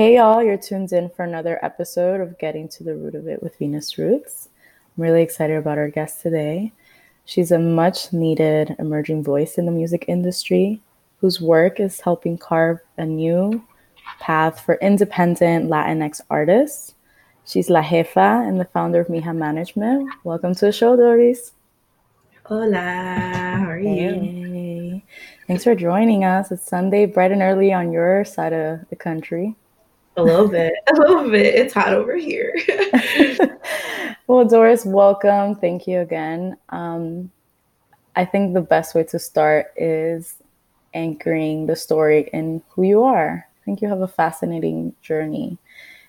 [0.00, 3.42] Hey, y'all, you're tuned in for another episode of Getting to the Root of It
[3.42, 4.48] with Venus Roots.
[4.96, 6.72] I'm really excited about our guest today.
[7.26, 10.80] She's a much needed emerging voice in the music industry
[11.18, 13.62] whose work is helping carve a new
[14.20, 16.94] path for independent Latinx artists.
[17.44, 20.08] She's La Jefa and the founder of Mija Management.
[20.24, 21.52] Welcome to the show, Doris.
[22.46, 24.14] Hola, how are you?
[24.14, 25.04] Hey.
[25.46, 26.50] Thanks for joining us.
[26.50, 29.56] It's Sunday, bright and early on your side of the country.
[30.20, 31.54] A little bit, a little bit.
[31.54, 32.54] It's hot over here.
[34.26, 35.54] well, Doris, welcome.
[35.54, 36.58] Thank you again.
[36.68, 37.30] Um,
[38.16, 40.34] I think the best way to start is
[40.92, 43.46] anchoring the story in who you are.
[43.48, 45.56] I think you have a fascinating journey.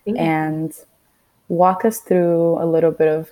[0.05, 0.73] And
[1.47, 3.31] walk us through a little bit of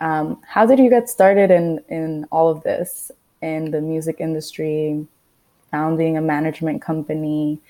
[0.00, 5.06] um, how did you get started in, in all of this in the music industry,
[5.70, 7.60] founding a management company,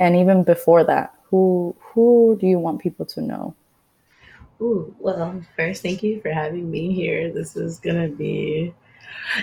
[0.00, 1.12] and even before that?
[1.32, 3.54] Who who do you want people to know?
[4.60, 7.32] Ooh, well, first, thank you for having me here.
[7.32, 8.74] This is gonna be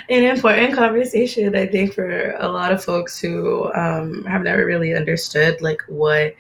[0.08, 4.96] an important conversation, I think, for a lot of folks who um, have never really
[4.96, 6.36] understood like what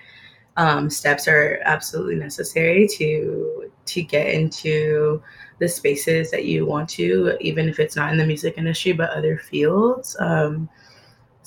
[0.55, 5.19] um, steps are absolutely necessary to to get into
[5.57, 9.09] the spaces that you want to, even if it's not in the music industry but
[9.09, 10.15] other fields.
[10.19, 10.69] Um,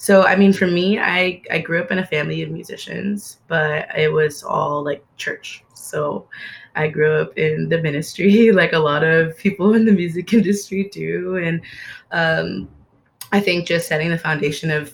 [0.03, 3.87] so, I mean, for me, I, I grew up in a family of musicians, but
[3.97, 5.63] it was all like church.
[5.75, 6.27] So,
[6.75, 10.91] I grew up in the ministry, like a lot of people in the music industry
[10.93, 11.37] do.
[11.37, 11.61] And
[12.11, 12.69] um,
[13.31, 14.93] I think just setting the foundation of,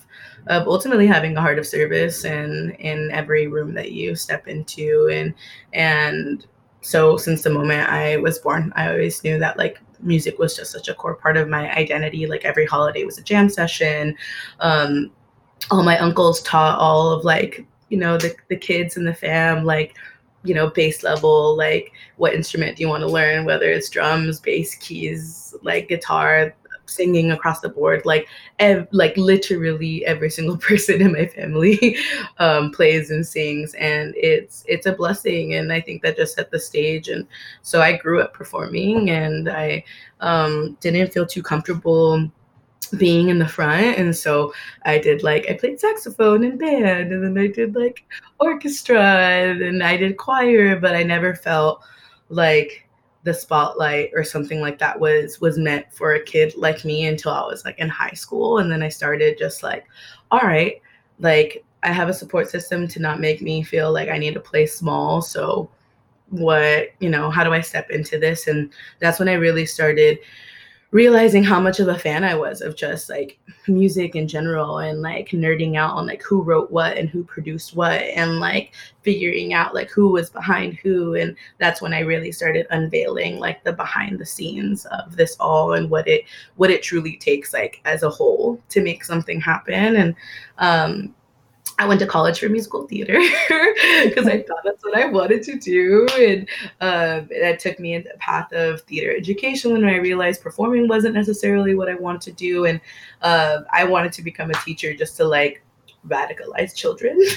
[0.49, 5.09] of ultimately having a heart of service and in every room that you step into.
[5.11, 5.33] And,
[5.73, 6.47] and
[6.83, 10.73] so since the moment I was born, I always knew that like music was just
[10.73, 12.27] such a core part of my identity.
[12.27, 14.17] Like every holiday was a jam session.
[14.61, 15.11] Um,
[15.71, 19.65] all my uncles taught all of like, you know, the, the kids in the fam,
[19.65, 19.97] like,
[20.45, 24.41] you know, bass level, like what instrument do you want to learn, whether it's drums,
[24.41, 26.55] bass, keys, like guitar,
[26.89, 28.27] singing across the board like
[28.59, 31.97] ev- like literally every single person in my family
[32.39, 36.51] um, plays and sings and it's it's a blessing and i think that just set
[36.51, 37.27] the stage and
[37.63, 39.83] so i grew up performing and i
[40.21, 42.29] um, didn't feel too comfortable
[42.97, 44.53] being in the front and so
[44.85, 48.05] i did like i played saxophone in band and then i did like
[48.41, 51.83] orchestra and i did choir but i never felt
[52.31, 52.88] like
[53.25, 57.33] the spotlight or something like that was was meant for a kid like me until
[57.33, 58.59] I was like in high school.
[58.59, 59.87] And then I started just like
[60.31, 60.81] all right
[61.21, 64.41] like I have a support system to not make me feel like I need to
[64.41, 65.23] play small.
[65.23, 65.71] So
[66.31, 68.47] what you know how do I step into this?
[68.47, 70.19] And that's when I really started
[70.91, 75.03] realizing how much of a fan I was of just like music in general and
[75.03, 78.73] like nerding out on like who wrote what and who produced what and like
[79.03, 81.15] figuring out like who was behind who.
[81.15, 85.75] And that's when I really started unveiling like the behind the scenes of this all
[85.75, 86.25] and what it
[86.57, 89.97] what it truly takes like as a whole to make something happen.
[89.97, 90.15] And
[90.57, 91.15] um
[91.79, 93.15] I went to college for musical theater
[94.05, 96.07] because I thought that's what I wanted to do.
[96.19, 96.41] And
[96.81, 101.15] um, that took me into the path of theater education when I realized performing wasn't
[101.15, 102.65] necessarily what I wanted to do.
[102.67, 102.81] And
[103.23, 105.63] uh, I wanted to become a teacher just to like
[106.07, 107.21] radicalize children.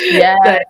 [0.00, 0.60] Yeah.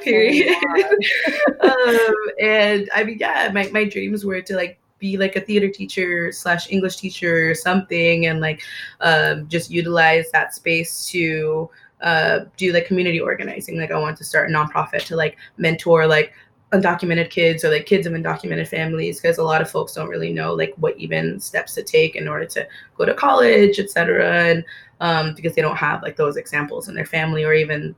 [0.00, 0.48] period.
[1.60, 5.68] um, and I mean, yeah, my, my dreams were to like be like a theater
[5.68, 8.62] teacher slash English teacher or something and like
[9.00, 11.68] um, just utilize that space to
[12.06, 13.76] uh, do like community organizing.
[13.76, 16.32] Like I want to start a nonprofit to like mentor like
[16.72, 20.32] undocumented kids or like kids of undocumented families because a lot of folks don't really
[20.32, 24.32] know like what even steps to take in order to go to college, etc.
[24.50, 24.64] And
[25.00, 27.96] um, because they don't have like those examples in their family or even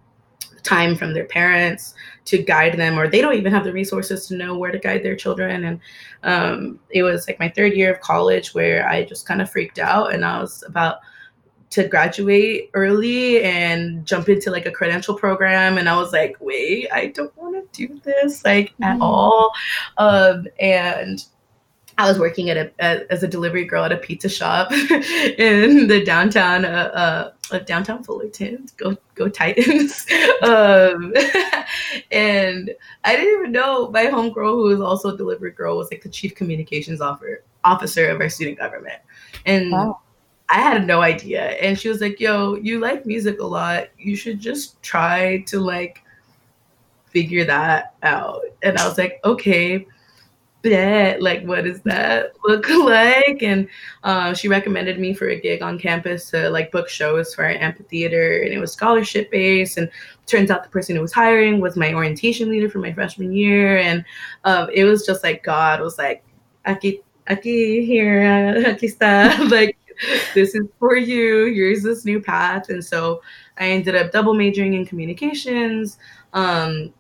[0.63, 1.93] time from their parents
[2.25, 5.03] to guide them or they don't even have the resources to know where to guide
[5.03, 5.81] their children and
[6.25, 9.79] um, it was like my third year of college where i just kind of freaked
[9.79, 10.99] out and i was about
[11.71, 16.89] to graduate early and jump into like a credential program and i was like wait
[16.93, 18.85] i don't want to do this like mm-hmm.
[18.85, 19.53] at all
[19.99, 21.25] um, and
[21.99, 25.89] I was working at a, a, as a delivery girl at a pizza shop in
[25.89, 28.67] the downtown uh, uh, downtown Fullerton.
[28.77, 30.07] Go go Titans!
[30.43, 31.13] um,
[32.13, 32.71] and
[33.05, 36.09] I didn't even know my homegirl, who was also a delivery girl, was like the
[36.09, 39.01] chief communications officer officer of our student government.
[39.45, 40.01] And wow.
[40.51, 41.43] I had no idea.
[41.61, 43.89] And she was like, yo, you like music a lot.
[43.99, 46.03] You should just try to like
[47.07, 48.43] figure that out.
[48.63, 49.87] And I was like, okay.
[50.63, 53.69] bet like what does that look like and
[54.03, 57.53] uh, she recommended me for a gig on campus to like book shows for our
[57.53, 59.89] amphitheater and it was scholarship based and
[60.27, 63.79] turns out the person who was hiring was my orientation leader for my freshman year
[63.79, 64.05] and
[64.45, 66.25] um, it was just like god was like
[66.67, 68.23] aquí aquí here
[68.67, 69.79] aquí está like
[70.35, 73.21] this is for you here's this new path and so
[73.59, 75.99] i ended up double majoring in communications
[76.35, 76.93] um,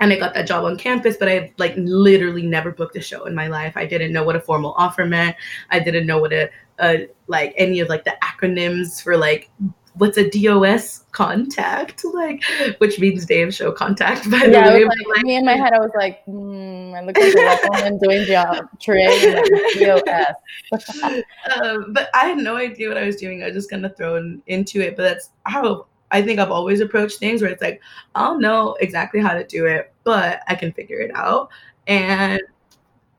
[0.00, 3.26] and I got that job on campus, but I like literally never booked a show
[3.26, 3.76] in my life.
[3.76, 5.36] I didn't know what a formal offer meant.
[5.70, 9.50] I didn't know what a, a like any of like the acronyms for like
[9.94, 12.42] what's a DOS contact like,
[12.78, 14.30] which means day of show contact.
[14.30, 17.04] By yeah, the way, like, like, me in my head, I was like, mm, I
[17.04, 19.34] look like a woman doing job trade
[19.78, 20.34] DOS.
[21.62, 23.42] um, but I had no idea what I was doing.
[23.42, 24.96] I was just kind of thrown into it.
[24.96, 27.80] But that's how I think I've always approached things where it's like,
[28.14, 31.50] I'll know exactly how to do it, but I can figure it out.
[31.86, 32.40] And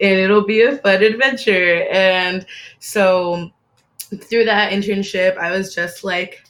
[0.01, 1.87] and it'll be a fun adventure.
[1.89, 2.45] And
[2.79, 3.49] so
[4.13, 6.44] through that internship, I was just like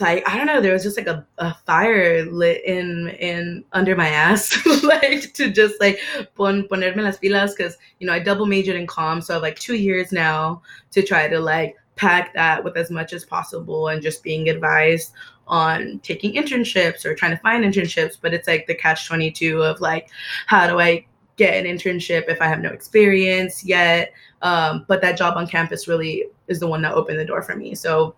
[0.00, 3.96] like I don't know, there was just like a, a fire lit in in under
[3.96, 5.98] my ass, like to just like
[6.34, 9.42] pon ponerme las pilas because you know I double majored in comms, so I have
[9.42, 10.62] like two years now
[10.92, 15.12] to try to like pack that with as much as possible and just being advised
[15.46, 19.80] on taking internships or trying to find internships, but it's like the catch 22 of
[19.80, 20.08] like,
[20.46, 21.04] how do I
[21.36, 24.12] get an internship if I have no experience yet?
[24.42, 27.56] Um, but that job on campus really is the one that opened the door for
[27.56, 27.74] me.
[27.74, 28.14] So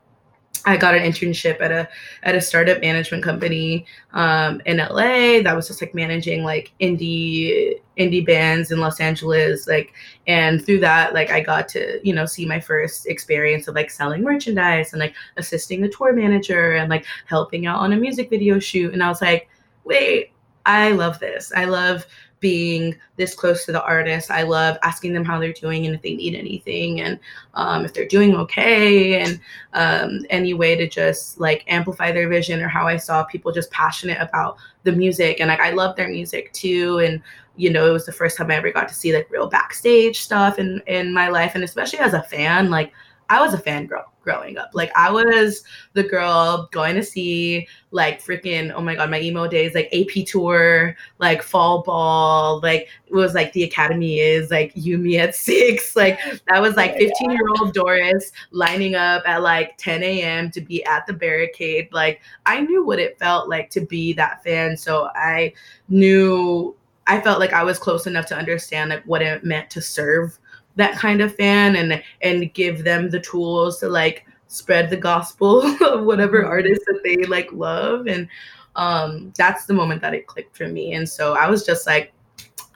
[0.64, 1.88] I got an internship at a
[2.22, 7.80] at a startup management company um, in LA that was just like managing like indie
[7.98, 9.92] indie bands in Los Angeles like
[10.28, 13.90] and through that like I got to you know see my first experience of like
[13.90, 18.30] selling merchandise and like assisting the tour manager and like helping out on a music
[18.30, 19.48] video shoot and I was like
[19.84, 20.32] wait
[20.66, 21.52] I love this.
[21.54, 22.06] I love
[22.42, 24.30] being this close to the artist.
[24.30, 27.18] I love asking them how they're doing and if they need anything and
[27.54, 29.40] um, if they're doing okay and
[29.72, 33.70] um, any way to just like amplify their vision or how I saw people just
[33.70, 35.40] passionate about the music.
[35.40, 36.98] And like I love their music too.
[36.98, 37.22] And
[37.56, 40.20] you know it was the first time I ever got to see like real backstage
[40.20, 41.52] stuff in in my life.
[41.54, 42.92] And especially as a fan like
[43.30, 44.70] I was a fan girl growing up.
[44.72, 49.46] Like I was the girl going to see like freaking oh my god my emo
[49.46, 54.72] days like AP tour like fall ball like it was like the Academy is like
[54.74, 59.42] You Me at six like that was like 15 year old Doris lining up at
[59.42, 60.50] like 10 a.m.
[60.52, 64.42] to be at the barricade like I knew what it felt like to be that
[64.42, 65.52] fan so I
[65.88, 66.74] knew
[67.06, 70.38] I felt like I was close enough to understand like what it meant to serve
[70.76, 75.62] that kind of fan and and give them the tools to like spread the gospel
[75.84, 76.50] of whatever mm-hmm.
[76.50, 78.06] artist that they like love.
[78.06, 78.28] And
[78.76, 80.94] um that's the moment that it clicked for me.
[80.94, 82.12] And so i was just like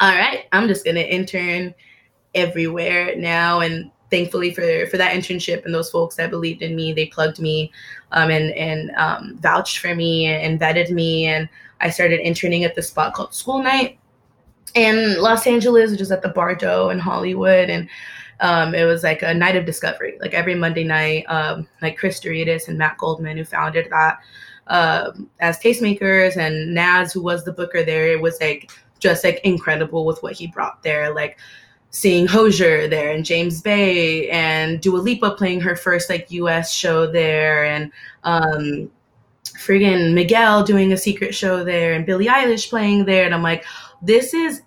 [0.00, 1.74] all right i'm just gonna intern
[2.34, 3.60] everywhere now.
[3.60, 7.40] And thankfully for for that internship and those folks that believed in me they plugged
[7.40, 7.72] me
[8.12, 11.26] um, and and um, vouched for me and vetted me.
[11.26, 11.48] And
[11.80, 13.98] i started interning at this spot called school night
[14.76, 17.88] in Los Angeles, which is at the Bardot in Hollywood, and
[18.40, 20.18] um, it was like a night of discovery.
[20.20, 24.18] Like every Monday night, um, like Chris Douridas and Matt Goldman, who founded that,
[24.68, 29.40] um, as tastemakers, and Naz, who was the booker there, it was like just like
[29.44, 31.12] incredible with what he brought there.
[31.14, 31.38] Like
[31.90, 36.70] seeing Hozier there and James Bay and Dua Lipa playing her first like U.S.
[36.70, 37.90] show there, and
[38.24, 38.90] um,
[39.44, 43.64] friggin' Miguel doing a secret show there, and Billie Eilish playing there, and I'm like,
[44.02, 44.60] this is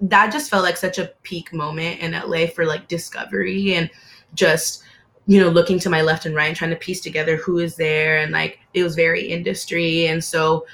[0.00, 3.90] that just felt like such a peak moment in LA for like discovery and
[4.34, 4.82] just
[5.26, 7.76] you know looking to my left and right and trying to piece together who is
[7.76, 10.06] there and like it was very industry.
[10.06, 10.66] And so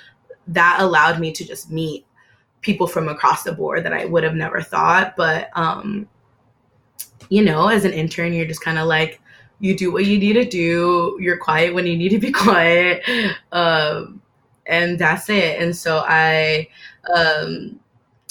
[0.49, 2.05] that allowed me to just meet
[2.61, 5.17] people from across the board that I would have never thought.
[5.17, 6.09] But um
[7.29, 9.21] you know as an intern you're just kind of like
[9.61, 11.17] you do what you need to do.
[11.21, 13.05] You're quiet when you need to be quiet.
[13.53, 14.21] Um
[14.67, 15.61] and that's it.
[15.61, 16.69] And so I
[17.15, 17.79] um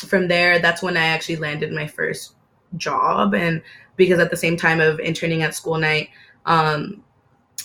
[0.08, 2.36] from there, that's when I actually landed my first
[2.78, 3.34] job.
[3.34, 3.62] And
[3.96, 6.10] because at the same time of interning at school night,
[6.46, 7.04] um,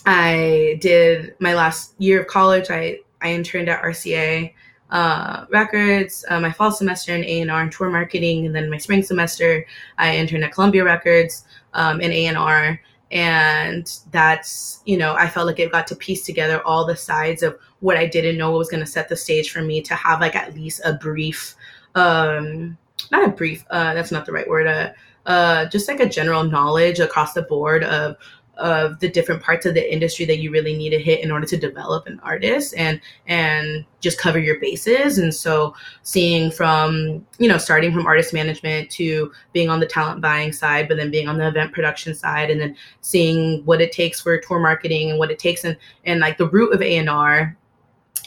[0.04, 2.70] I did my last year of college.
[2.70, 4.52] I, I interned at RCA
[4.90, 8.46] uh, Records, uh, my fall semester in A&R and tour marketing.
[8.46, 9.66] And then my spring semester,
[9.98, 12.80] I interned at Columbia Records um, in A&R.
[13.10, 17.42] And that's, you know, I felt like it got to piece together all the sides
[17.42, 20.20] of what I didn't know was going to set the stage for me to have
[20.20, 21.54] like at least a brief
[21.96, 22.78] um,
[23.10, 24.90] not a brief, uh, that's not the right word, uh,
[25.26, 28.16] uh, just like a general knowledge across the board of
[28.58, 31.46] of the different parts of the industry that you really need to hit in order
[31.46, 35.18] to develop an artist and and just cover your bases.
[35.18, 40.20] And so seeing from you know starting from artist management to being on the talent
[40.20, 43.92] buying side but then being on the event production side and then seeing what it
[43.92, 47.56] takes for tour marketing and what it takes and and like the root of A&R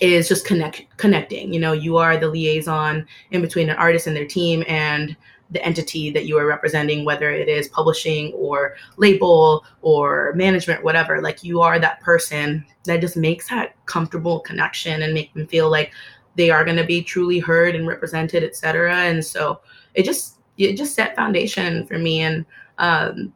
[0.02, 4.16] is just connect connecting you know you are the liaison in between an artist and
[4.16, 5.16] their team and
[5.52, 11.22] the entity that you are representing, whether it is publishing or label or management, whatever.
[11.22, 15.70] Like you are that person that just makes that comfortable connection and make them feel
[15.70, 15.92] like
[16.36, 18.96] they are going to be truly heard and represented, etc.
[18.96, 19.62] And so
[19.96, 22.22] it just it just set foundation for me.
[22.22, 22.46] And
[22.78, 23.34] um,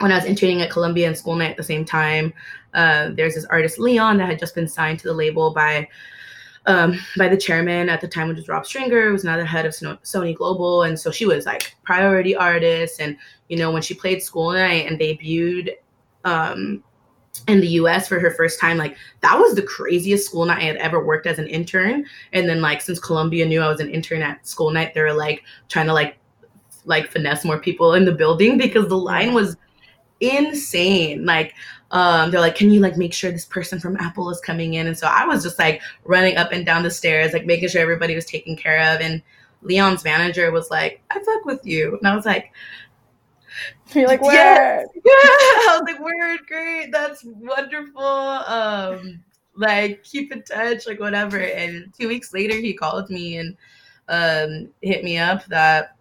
[0.00, 2.32] when I was interning at Columbia and School Night at the same time,
[2.74, 5.88] uh, there's this artist Leon that had just been signed to the label by
[6.66, 9.44] um, by the chairman at the time, which was Rob Stringer, who was now the
[9.44, 10.82] head of Sony Global.
[10.82, 13.00] And so she was like priority artist.
[13.00, 13.16] And,
[13.48, 15.76] you know, when she played School Night and debuted
[16.24, 16.84] um,
[17.48, 20.64] in the US for her first time, like that was the craziest school night I
[20.64, 22.04] had ever worked as an intern.
[22.32, 25.14] And then like since Columbia knew I was an intern at school night, they were
[25.14, 26.18] like trying to like
[26.84, 29.56] like finesse more people in the building because the line was
[30.20, 31.24] insane.
[31.24, 31.54] Like
[31.90, 34.86] um, they're like, can you like make sure this person from Apple is coming in?
[34.86, 37.80] And so I was just like running up and down the stairs, like making sure
[37.80, 39.00] everybody was taken care of.
[39.00, 39.22] And
[39.62, 41.96] Leon's manager was like, I fuck with you.
[41.96, 42.52] And I was like,
[43.92, 44.32] you're like, word.
[44.32, 44.86] Yes.
[44.94, 45.10] Yeah.
[45.12, 46.92] I was like, word, great.
[46.92, 48.02] That's wonderful.
[48.02, 49.22] Um,
[49.56, 51.38] like keep in touch, like whatever.
[51.38, 53.56] And two weeks later he called me and
[54.08, 55.96] um hit me up that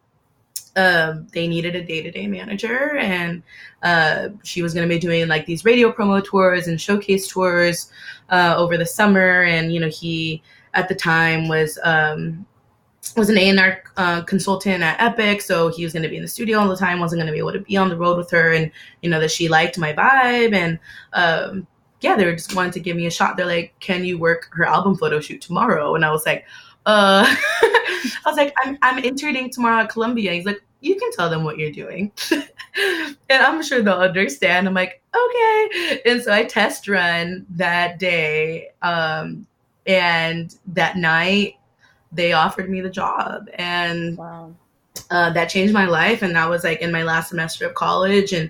[0.79, 3.43] um, they needed a day-to-day manager and
[3.83, 7.91] uh, she was going to be doing like these radio promo tours and showcase tours
[8.29, 10.41] uh, over the summer and you know he
[10.73, 12.45] at the time was um,
[13.17, 16.27] was an A&R uh, consultant at Epic, so he was going to be in the
[16.27, 16.99] studio all the time.
[16.99, 18.71] wasn't going to be able to be on the road with her, and
[19.01, 20.79] you know that she liked my vibe, and
[21.13, 21.65] um,
[22.01, 23.37] yeah, they were just wanted to give me a shot.
[23.37, 26.45] They're like, "Can you work her album photo shoot tomorrow?" And I was like,
[26.85, 27.25] "Uh,"
[27.61, 31.43] I was like, "I'm I'm interning tomorrow at Columbia." He's like, you can tell them
[31.43, 32.11] what you're doing.
[32.31, 34.67] and I'm sure they'll understand.
[34.67, 36.01] I'm like, okay.
[36.05, 38.69] And so I test run that day.
[38.81, 39.45] Um,
[39.85, 41.55] and that night,
[42.11, 43.49] they offered me the job.
[43.55, 44.53] And wow.
[45.11, 46.21] uh, that changed my life.
[46.21, 48.31] And that was like in my last semester of college.
[48.31, 48.49] And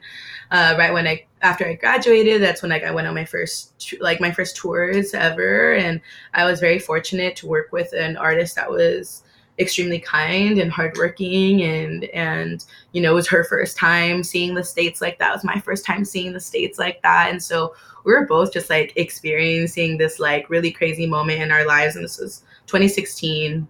[0.52, 3.96] uh, right when I, after I graduated, that's when like I went on my first,
[4.00, 5.74] like my first tours ever.
[5.74, 6.00] And
[6.34, 9.24] I was very fortunate to work with an artist that was
[9.60, 14.64] extremely kind and hardworking and and you know it was her first time seeing the
[14.64, 15.30] states like that.
[15.30, 17.30] It was my first time seeing the states like that.
[17.30, 17.76] And so
[18.06, 21.96] we were both just like experiencing this like really crazy moment in our lives.
[21.96, 23.68] And this was 2016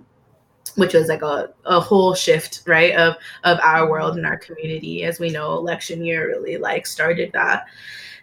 [0.76, 5.04] which was like a, a whole shift right of of our world and our community
[5.04, 7.66] as we know election year really like started that.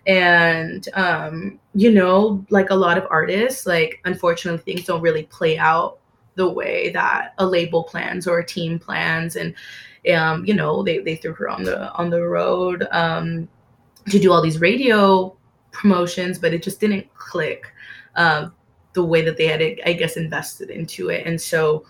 [0.06, 5.58] And um you know like a lot of artists like unfortunately things don't really play
[5.58, 5.98] out
[6.36, 9.54] the way that a label plans or a team plans and
[10.14, 13.48] um, you know they, they threw her on the on the road um,
[14.08, 15.36] to do all these radio
[15.72, 17.72] promotions but it just didn't click
[18.14, 18.54] um,
[18.92, 21.84] the way that they had i guess invested into it and so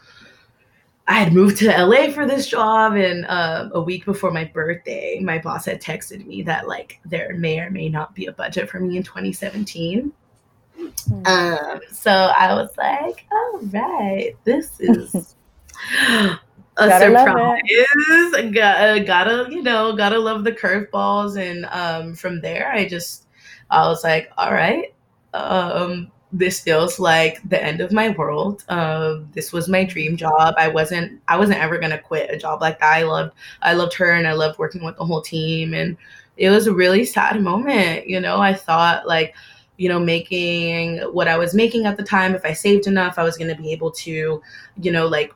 [1.08, 5.20] I had moved to LA for this job, and uh, a week before my birthday,
[5.20, 8.68] my boss had texted me that like there may or may not be a budget
[8.68, 10.12] for me in 2017.
[10.76, 11.26] Mm.
[11.26, 15.34] Um, so I was like, all right, this is
[16.08, 16.38] a
[16.76, 18.52] gotta surprise.
[18.52, 21.40] Gotta, gotta, you know, gotta love the curveballs.
[21.40, 23.26] And um, from there, I just,
[23.70, 24.94] I was like, all right,
[25.34, 28.64] um, this feels like the end of my world.
[28.68, 30.54] Um, this was my dream job.
[30.58, 32.92] I wasn't, I wasn't ever gonna quit a job like that.
[32.92, 35.72] I loved, I loved her, and I loved working with the whole team.
[35.72, 35.96] And
[36.36, 38.06] it was a really sad moment.
[38.06, 39.34] You know, I thought like
[39.78, 42.34] you know, making what I was making at the time.
[42.34, 44.42] If I saved enough, I was going to be able to,
[44.80, 45.32] you know, like,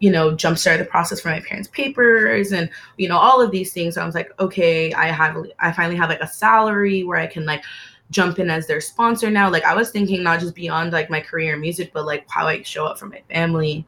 [0.00, 3.72] you know, jumpstart the process for my parents' papers and, you know, all of these
[3.72, 3.94] things.
[3.94, 7.26] So I was like, okay, I have, I finally have like a salary where I
[7.26, 7.64] can like
[8.10, 9.50] jump in as their sponsor now.
[9.50, 12.46] Like I was thinking not just beyond like my career in music, but like how
[12.46, 13.86] I show up for my family.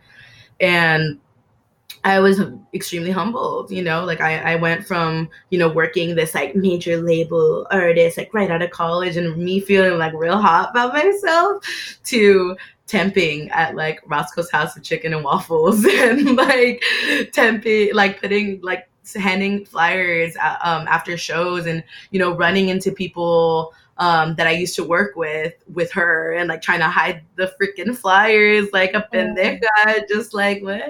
[0.61, 1.21] And
[2.07, 2.41] I was
[2.73, 6.99] extremely humbled, you know, like I, I went from, you know, working this like major
[6.99, 11.65] label artist, like right out of college and me feeling like real hot about myself
[12.05, 16.81] to temping at like Roscoe's House of Chicken and Waffles and like
[17.35, 22.93] temping, like putting like handing flyers uh, um, after shows and, you know, running into
[22.93, 27.23] people um, that I used to work with with her and like trying to hide
[27.37, 30.83] the freaking flyers like up in their there, just like what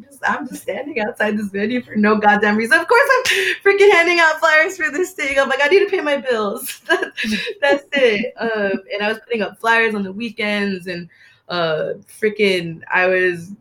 [0.00, 2.78] just I'm just standing outside this venue for no goddamn reason.
[2.78, 3.24] Of course I'm
[3.62, 5.38] freaking handing out flyers for this thing.
[5.38, 6.80] I'm like, I need to pay my bills.
[7.60, 8.32] That's it.
[8.38, 11.08] Um, and I was putting up flyers on the weekends and
[11.50, 13.52] uh freaking I was,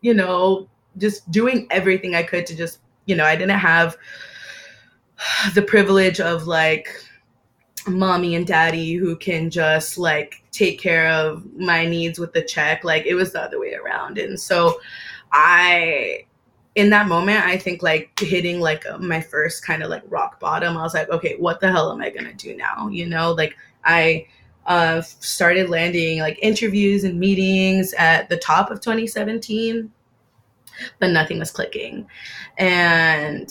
[0.00, 3.96] you know, just doing everything I could to just, you know, I didn't have
[5.54, 6.88] the privilege of like
[7.88, 12.84] mommy and daddy who can just like take care of my needs with the check.
[12.84, 14.18] Like it was the other way around.
[14.18, 14.78] And so
[15.32, 16.26] I
[16.74, 20.76] in that moment, I think like hitting like my first kind of like rock bottom,
[20.76, 22.88] I was like, okay, what the hell am I gonna do now?
[22.88, 24.26] You know, like I
[24.66, 29.90] uh, started landing like interviews and meetings at the top of 2017,
[30.98, 32.06] but nothing was clicking.
[32.58, 33.48] And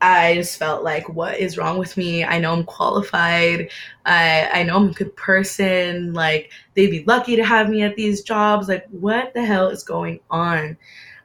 [0.00, 2.24] I just felt like, what is wrong with me?
[2.24, 3.70] I know I'm qualified.
[4.04, 6.12] I I know I'm a good person.
[6.12, 8.68] Like they'd be lucky to have me at these jobs.
[8.68, 10.76] Like what the hell is going on?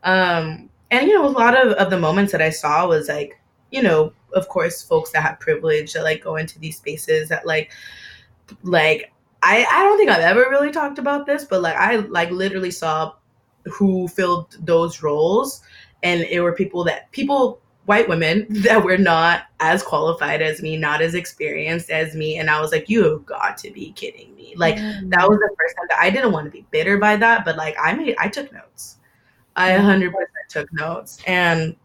[0.04, 3.40] Um, and you know, a lot of, of the moments that I saw was like,
[3.72, 7.46] you know, of course, folks that have privilege that like go into these spaces that
[7.46, 7.72] like,
[8.64, 9.12] like
[9.44, 12.72] I I don't think I've ever really talked about this, but like I like literally
[12.72, 13.14] saw
[13.72, 15.62] who filled those roles,
[16.04, 20.78] and it were people that people white women that were not as qualified as me,
[20.78, 22.38] not as experienced as me.
[22.38, 24.54] And I was like, you have got to be kidding me.
[24.56, 25.10] Like mm.
[25.10, 27.58] that was the first time that I didn't want to be bitter by that, but
[27.58, 28.98] like I made I took notes.
[29.56, 30.14] I 100%
[30.48, 31.20] took notes.
[31.28, 31.76] And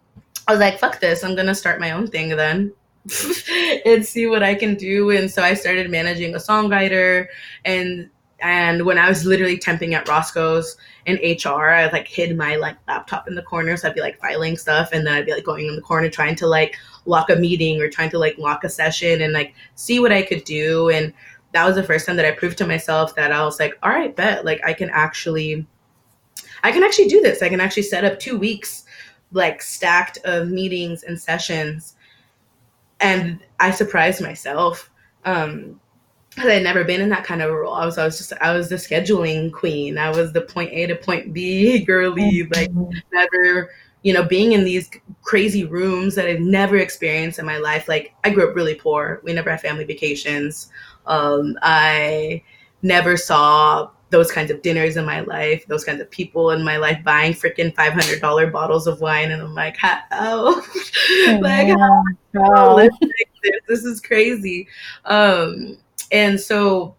[0.46, 1.24] I was like, fuck this.
[1.24, 2.72] I'm going to start my own thing then.
[3.84, 5.10] and see what I can do.
[5.10, 7.26] And so I started managing a songwriter
[7.64, 8.08] and
[8.40, 10.76] and when I was literally temping at Roscoe's
[11.06, 13.76] in HR, I like hid my like laptop in the corner.
[13.76, 16.08] So I'd be like filing stuff and then I'd be like going in the corner
[16.10, 16.76] trying to like
[17.06, 20.22] lock a meeting or trying to like lock a session and like see what I
[20.22, 20.90] could do.
[20.90, 21.12] And
[21.52, 23.90] that was the first time that I proved to myself that I was like, all
[23.90, 25.66] right, bet like I can actually
[26.62, 27.42] I can actually do this.
[27.42, 28.84] I can actually set up two weeks
[29.32, 31.94] like stacked of meetings and sessions.
[33.00, 34.90] And I surprised myself.
[35.24, 35.80] Um
[36.38, 37.74] I had never been in that kind of a role.
[37.74, 39.98] I was, I was just, I was the scheduling queen.
[39.98, 42.90] I was the point A to point B girly, like mm-hmm.
[43.12, 43.70] never,
[44.02, 44.90] you know, being in these
[45.22, 47.88] crazy rooms that I've never experienced in my life.
[47.88, 49.20] Like I grew up really poor.
[49.22, 50.70] We never had family vacations.
[51.06, 52.42] Um, I
[52.82, 56.76] never saw those kinds of dinners in my life, those kinds of people in my
[56.76, 60.54] life buying freaking five hundred dollar bottles of wine, and I'm like, how,
[61.40, 61.76] like,
[62.35, 62.76] how?
[62.76, 62.92] This?
[63.66, 64.68] this is crazy.
[65.04, 65.78] Um,
[66.12, 66.96] and so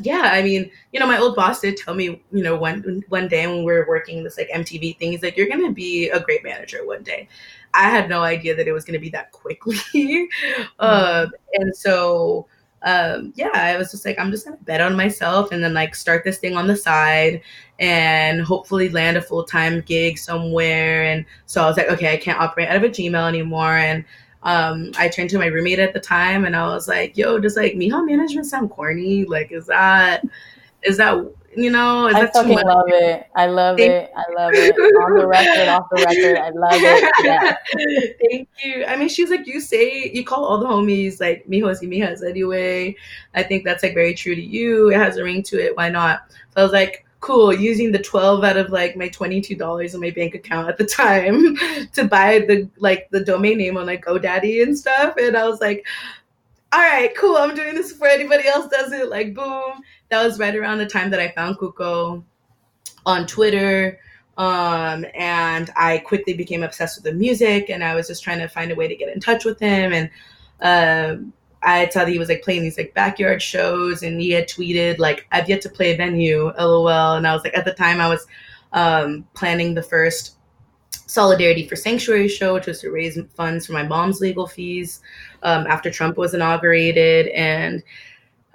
[0.00, 3.28] yeah, I mean, you know, my old boss did tell me, you know, one one
[3.28, 6.20] day when we were working this like MTV thing, he's like, "You're gonna be a
[6.20, 7.28] great manager one day."
[7.74, 10.64] I had no idea that it was gonna be that quickly, mm-hmm.
[10.78, 12.46] uh, and so
[12.84, 15.94] um, yeah, I was just like, I'm just gonna bet on myself and then like
[15.94, 17.42] start this thing on the side
[17.78, 21.04] and hopefully land a full time gig somewhere.
[21.04, 24.04] And so I was like, okay, I can't operate out of a Gmail anymore, and
[24.44, 27.56] um, I turned to my roommate at the time and I was like, yo, does
[27.56, 29.24] like Mija management sound corny?
[29.24, 30.24] Like, is that,
[30.82, 31.24] is that,
[31.54, 33.26] you know, is I that fucking love it.
[33.36, 34.12] I love Thank it.
[34.16, 34.74] I love it.
[34.74, 36.38] On the record, off the record.
[36.38, 37.12] I love it.
[37.24, 37.56] Yeah.
[38.28, 38.84] Thank you.
[38.84, 42.28] I mean, she's like, you say, you call all the homies like Mijos y Mijas
[42.28, 42.96] anyway.
[43.34, 44.90] I think that's like very true to you.
[44.90, 45.76] It has a ring to it.
[45.76, 46.22] Why not?
[46.50, 50.10] So I was like, cool using the 12 out of like my $22 in my
[50.10, 51.56] bank account at the time
[51.94, 55.14] to buy the like the domain name on like GoDaddy and stuff.
[55.16, 55.86] And I was like,
[56.72, 57.36] all right, cool.
[57.36, 59.08] I'm doing this before anybody else does it.
[59.08, 59.80] Like, boom.
[60.10, 62.22] That was right around the time that I found Cuco
[63.06, 63.98] on Twitter.
[64.36, 68.48] Um, and I quickly became obsessed with the music and I was just trying to
[68.48, 69.92] find a way to get in touch with him.
[69.92, 70.10] And
[70.60, 71.32] um,
[71.62, 74.98] I saw that he was like playing these like backyard shows and he had tweeted
[74.98, 76.88] like I've yet to play a venue, lol.
[76.88, 78.26] And I was like at the time I was
[78.72, 80.36] um, planning the first
[81.06, 85.00] Solidarity for Sanctuary show, which was to raise funds for my mom's legal fees
[85.42, 87.28] um, after Trump was inaugurated.
[87.28, 87.82] And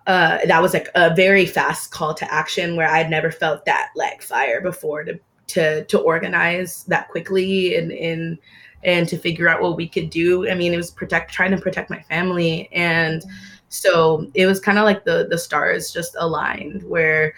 [0.07, 3.89] uh, that was like a very fast call to action where I'd never felt that
[3.95, 8.39] like fire before to to to organize that quickly and in
[8.87, 10.49] and to figure out what we could do.
[10.49, 13.23] I mean, it was protect trying to protect my family and
[13.69, 17.33] so it was kind of like the the stars just aligned where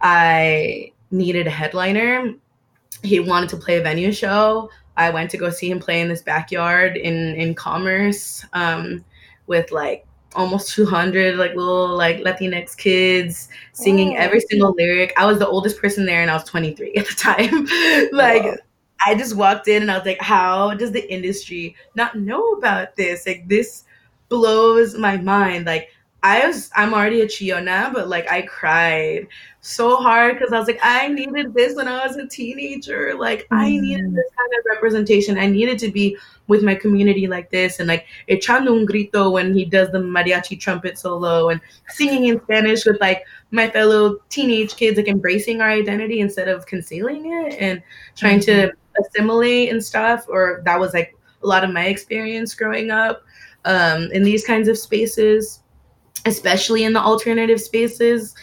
[0.00, 2.32] I needed a headliner.
[3.02, 4.70] He wanted to play a venue show.
[4.96, 9.04] I went to go see him play in this backyard in in Commerce um,
[9.46, 14.20] with like almost 200 like little like Latinx kids singing oh.
[14.20, 15.12] every single lyric.
[15.16, 17.66] I was the oldest person there and I was 23 at the time.
[18.12, 18.60] like
[19.04, 22.96] I just walked in and I was like, how does the industry not know about
[22.96, 23.26] this?
[23.26, 23.84] Like this
[24.28, 25.66] blows my mind.
[25.66, 25.90] Like
[26.24, 29.28] I was I'm already a chillona, but like I cried
[29.60, 33.14] so hard because I was like, I needed this when I was a teenager.
[33.14, 33.56] Like mm-hmm.
[33.56, 35.36] I needed this kind of representation.
[35.36, 39.54] I needed to be with my community like this and like echando un grito when
[39.54, 44.76] he does the mariachi trumpet solo and singing in Spanish with like my fellow teenage
[44.76, 47.82] kids, like embracing our identity instead of concealing it and
[48.16, 48.68] trying mm-hmm.
[48.68, 50.26] to assimilate and stuff.
[50.28, 53.22] Or that was like a lot of my experience growing up
[53.64, 55.60] um, in these kinds of spaces
[56.26, 58.34] especially in the alternative spaces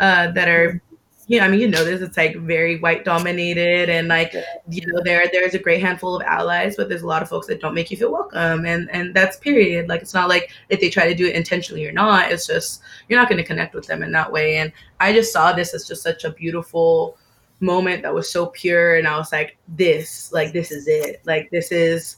[0.00, 0.80] uh, that are
[1.26, 4.34] you know, I mean, you know this, it's like very white dominated and like,
[4.68, 7.46] you know, there there's a great handful of allies, but there's a lot of folks
[7.46, 8.66] that don't make you feel welcome.
[8.66, 9.88] And and that's period.
[9.88, 12.82] Like it's not like if they try to do it intentionally or not, it's just
[13.08, 14.56] you're not gonna connect with them in that way.
[14.56, 17.16] And I just saw this as just such a beautiful
[17.60, 21.22] moment that was so pure and I was like, this, like this is it.
[21.24, 22.16] Like this is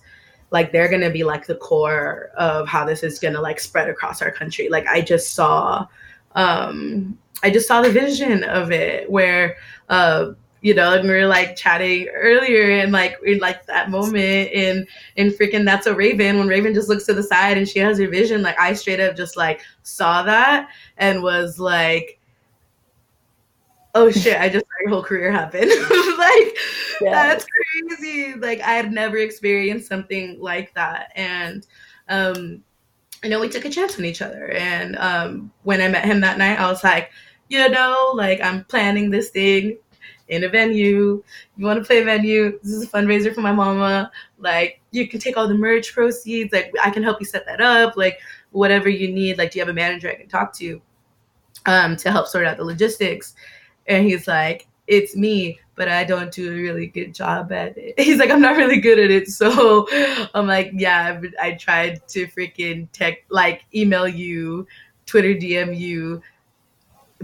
[0.51, 4.22] like they're gonna be like the core of how this is gonna like spread across
[4.22, 4.68] our country.
[4.68, 5.87] Like I just saw,
[6.35, 9.57] um, I just saw the vision of it where,
[9.88, 14.51] uh, you know, and we were like chatting earlier and like in like that moment
[14.51, 17.79] in in freaking That's So Raven when Raven just looks to the side and she
[17.81, 18.42] has her vision.
[18.42, 22.18] Like I straight up just like saw that and was like
[23.96, 25.61] oh shit, I just saw your whole career happen.
[26.18, 26.56] like
[27.00, 27.11] yeah.
[27.11, 28.35] that's crazy.
[28.35, 31.11] Like I had never experienced something like that.
[31.16, 31.66] And
[32.09, 32.62] um
[33.24, 34.50] I know we took a chance on each other.
[34.52, 37.11] And um when I met him that night, I was like,
[37.48, 39.78] you know, like I'm planning this thing
[40.28, 41.22] in a venue.
[41.56, 42.59] You want to play a venue?
[42.62, 44.11] This is a fundraiser for my mama.
[44.38, 46.52] Like you can take all the merch proceeds.
[46.52, 47.96] Like I can help you set that up.
[47.96, 48.18] Like
[48.50, 49.38] whatever you need.
[49.38, 50.82] Like do you have a manager I can talk to
[51.64, 53.35] um, to help sort out the logistics?
[53.88, 57.99] And he's like, it's me, but I don't do a really good job at it.
[58.01, 59.29] He's like, I'm not really good at it.
[59.37, 59.87] So
[60.35, 64.66] I'm like, yeah, I tried to freaking tech, like email you,
[65.05, 66.22] Twitter DM you,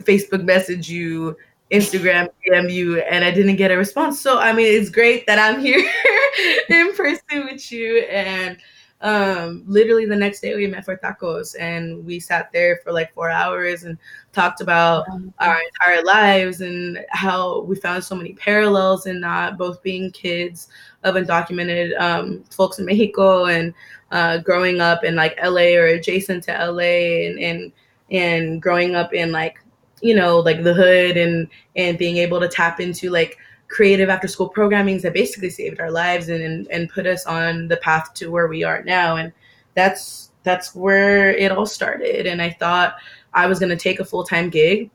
[0.00, 1.36] Facebook message you,
[1.70, 4.20] Instagram DM you, and I didn't get a response.
[4.20, 5.90] So I mean, it's great that I'm here
[6.68, 8.58] in person with you and
[9.02, 13.12] um, literally the next day we met for tacos and we sat there for like
[13.12, 13.98] four hours and
[14.32, 15.06] talked about
[15.40, 20.68] our entire lives and how we found so many parallels in that both being kids
[21.02, 23.74] of undocumented um, folks in Mexico and
[24.12, 27.72] uh, growing up in like LA or adjacent to LA and, and
[28.12, 29.58] and growing up in like
[30.00, 33.36] you know like the hood and and being able to tap into like
[33.72, 37.68] creative after school programming that basically saved our lives and, and, and put us on
[37.68, 39.16] the path to where we are now.
[39.16, 39.32] And
[39.74, 42.26] that's that's where it all started.
[42.26, 42.96] And I thought
[43.32, 44.90] I was gonna take a full time gig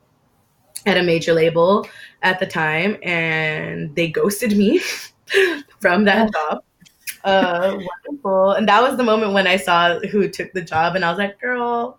[0.86, 1.88] at a major label
[2.22, 4.78] at the time, and they ghosted me
[5.80, 6.62] from that job.
[7.24, 8.52] Uh, wonderful.
[8.52, 11.18] And that was the moment when I saw who took the job, and I was
[11.18, 11.98] like, girl,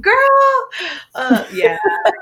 [0.00, 0.68] girl.
[1.14, 1.78] Uh, yeah,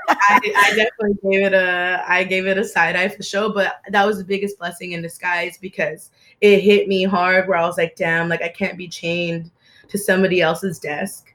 [0.09, 3.81] I, I, definitely gave it a I gave it a side eye for sure, but
[3.89, 7.77] that was the biggest blessing in disguise because it hit me hard where I was
[7.77, 9.51] like, damn, like I can't be chained
[9.89, 11.33] to somebody else's desk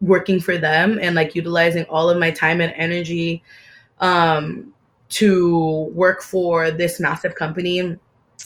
[0.00, 3.42] working for them and like utilizing all of my time and energy
[4.00, 4.72] um
[5.08, 7.96] to work for this massive company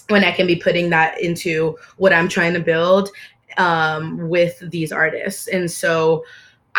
[0.09, 3.11] when I can be putting that into what I'm trying to build
[3.57, 5.48] um, with these artists.
[5.48, 6.24] And so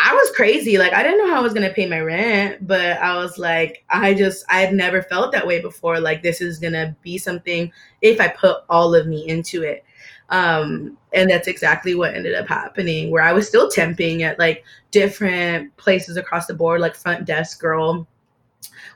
[0.02, 0.78] I was crazy.
[0.78, 3.84] Like I didn't know how I was gonna pay my rent, but I was like,
[3.90, 6.00] I just I had never felt that way before.
[6.00, 9.84] Like this is gonna be something if I put all of me into it.
[10.30, 14.64] Um, and that's exactly what ended up happening, where I was still temping at like
[14.90, 18.06] different places across the board, like front desk girl,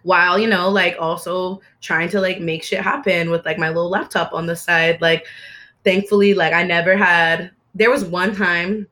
[0.05, 3.91] while, you know, like also trying to like make shit happen with like my little
[3.91, 5.03] laptop on the side.
[5.03, 5.27] Like
[5.85, 8.87] thankfully, like I never had there was one time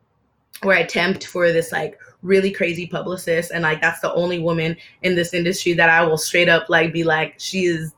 [0.65, 4.77] where I temped for this like really crazy publicist and like that's the only woman
[5.03, 7.93] in this industry that I will straight up like be like she is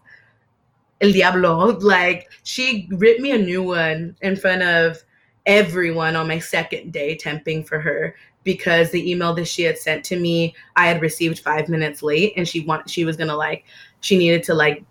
[1.00, 1.78] el diablo.
[1.80, 5.02] Like she ripped me a new one in front of
[5.46, 10.04] everyone on my second day temping for her because the email that she had sent
[10.04, 13.36] to me I had received 5 minutes late and she want she was going to
[13.36, 13.64] like
[14.00, 14.82] she needed to like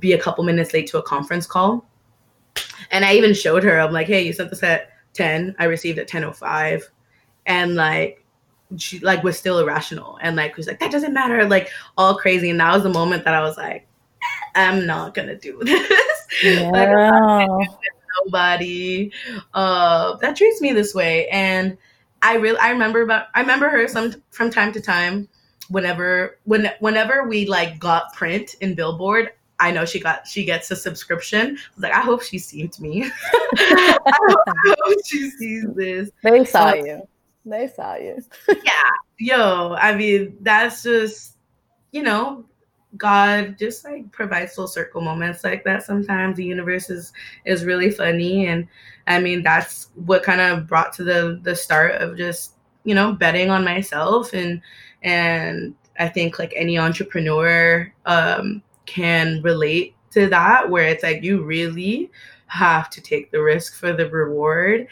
[0.00, 1.86] be a couple minutes late to a conference call.
[2.90, 6.00] And I even showed her I'm like hey you sent this at 10 I received
[6.00, 6.82] at 10:05
[7.46, 8.24] and like
[8.76, 12.50] she like was still irrational and like was like that doesn't matter like all crazy
[12.50, 13.86] and that was the moment that i was like
[14.54, 16.02] i'm not gonna do this
[16.42, 16.70] yeah.
[16.70, 17.70] like,
[18.24, 19.10] nobody
[19.54, 21.76] uh that treats me this way and
[22.22, 25.28] i really i remember about i remember her some from time to time
[25.68, 30.68] whenever when whenever we like got print in billboard I know she got she gets
[30.72, 31.56] a subscription.
[31.56, 33.04] I was like, I hope she sees me.
[33.04, 33.08] I,
[34.04, 36.10] hope, I, hope, she sees this.
[36.24, 37.06] They saw you
[37.44, 38.22] they saw you.
[38.48, 38.72] yeah.
[39.18, 41.36] Yo, I mean, that's just,
[41.92, 42.44] you know,
[42.96, 45.82] God just like provides full circle moments like that.
[45.82, 47.12] Sometimes the universe is
[47.44, 48.68] is really funny, and
[49.06, 52.54] I mean that's what kind of brought to the the start of just
[52.84, 54.60] you know betting on myself and
[55.02, 61.42] and I think like any entrepreneur um, can relate to that where it's like you
[61.42, 62.10] really
[62.46, 64.86] have to take the risk for the reward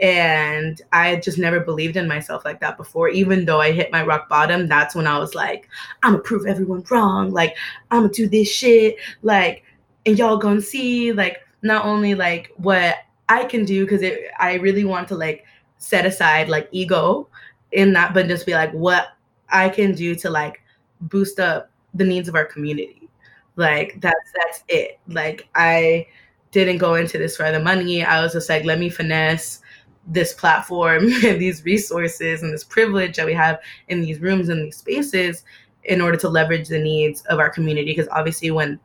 [0.00, 3.08] and I just never believed in myself like that before.
[3.08, 5.68] Even though I hit my rock bottom, that's when I was like,
[6.02, 7.32] I'm gonna prove everyone wrong.
[7.32, 7.56] Like,
[7.90, 8.96] I'm gonna do this shit.
[9.22, 9.64] Like,
[10.06, 12.96] and y'all gonna see, like, not only like what
[13.28, 14.04] I can do, because
[14.38, 15.44] I really want to like
[15.78, 17.28] set aside like ego
[17.72, 19.08] in that, but just be like, what
[19.50, 20.62] I can do to like
[21.02, 23.08] boost up the needs of our community.
[23.56, 25.00] Like, that's that's it.
[25.08, 26.06] Like, I
[26.52, 28.04] didn't go into this for the money.
[28.04, 29.60] I was just like, let me finesse
[30.08, 34.64] this platform and these resources and this privilege that we have in these rooms and
[34.64, 35.44] these spaces
[35.84, 37.92] in order to leverage the needs of our community.
[37.92, 38.80] Because obviously, when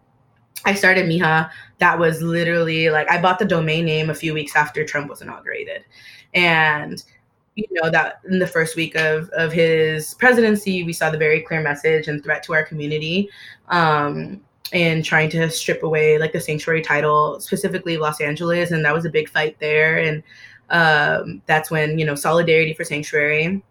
[0.66, 4.56] I started Mija, that was literally like I bought the domain name a few weeks
[4.56, 5.84] after Trump was inaugurated.
[6.34, 7.04] And
[7.56, 11.42] you know that in the first week of of his presidency, we saw the very
[11.42, 13.30] clear message and threat to our community.
[13.70, 18.94] Um, and trying to strip away like the sanctuary title, specifically Los Angeles, and that
[18.94, 20.00] was a big fight there.
[20.00, 20.24] And
[20.74, 23.64] um, that's when you know solidarity for sanctuary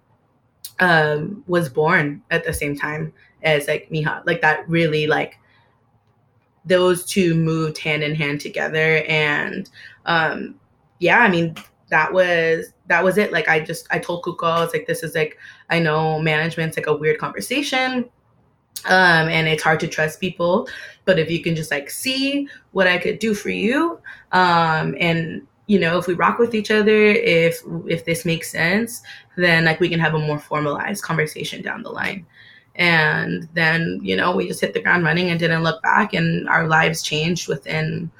[0.79, 3.12] um, was born at the same time
[3.43, 5.38] as like mija like that really like
[6.65, 9.69] those two moved hand in hand together and
[10.07, 10.55] um
[11.01, 11.55] yeah i mean
[11.91, 13.33] that was that was it.
[13.33, 15.37] Like i just i told Cuco i was like this is like
[15.71, 18.09] i know management's like a weird conversation
[18.85, 20.69] um and it's hard to trust people
[21.05, 23.99] but if you can just like see what i could do for you
[24.31, 29.03] um and you know if we rock with each other if if this makes sense
[29.37, 32.27] then like we can have a more formalized conversation down the line.
[32.75, 36.49] And then you know we just hit the ground running and didn't look back and
[36.49, 38.11] our lives changed within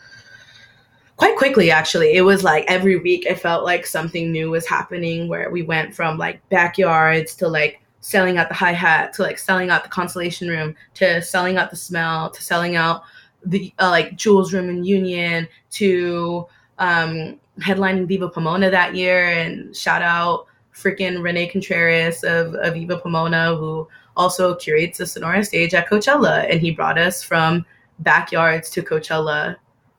[1.17, 2.15] quite quickly actually.
[2.15, 5.95] It was like every week it felt like something new was happening where we went
[5.95, 10.49] from like backyards to like selling out the hi-hat to like selling out the constellation
[10.49, 13.03] room to selling out the smell to selling out
[13.45, 16.47] the uh, like jules room in union to
[16.79, 19.29] um, headlining Viva Pomona that year.
[19.29, 25.45] And shout out freaking Renee Contreras of, of Viva Pomona, who also curates the Sonora
[25.45, 26.51] stage at Coachella.
[26.51, 27.65] And he brought us from
[28.01, 29.57] backyards to Coachella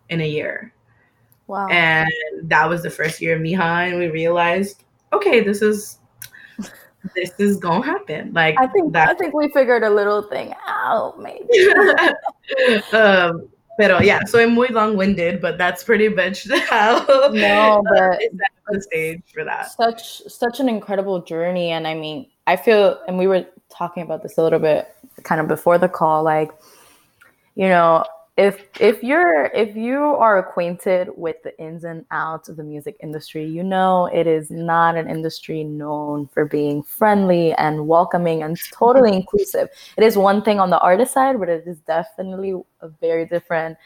[0.10, 0.74] in a year.
[1.48, 1.68] Wow.
[1.68, 2.10] And
[2.44, 6.00] that was the first year of Mija, and we realized, okay, this is
[7.16, 8.32] this is gonna happen.
[8.34, 11.74] Like I think that I think we figured a little thing out, maybe.
[12.94, 18.20] um, Pero uh, yeah, so I'm muy long-winded, but that's pretty much how no, but
[18.70, 19.72] the stage for that.
[19.72, 24.22] Such such an incredible journey, and I mean, I feel, and we were talking about
[24.22, 26.52] this a little bit, kind of before the call, like,
[27.56, 28.04] you know,
[28.36, 32.96] if if you're if you are acquainted with the ins and outs of the music
[33.04, 38.58] industry you know it is not an industry known for being friendly and welcoming and
[38.72, 39.70] totally inclusive.
[39.98, 43.78] It is one thing on the artist side but it is definitely a very different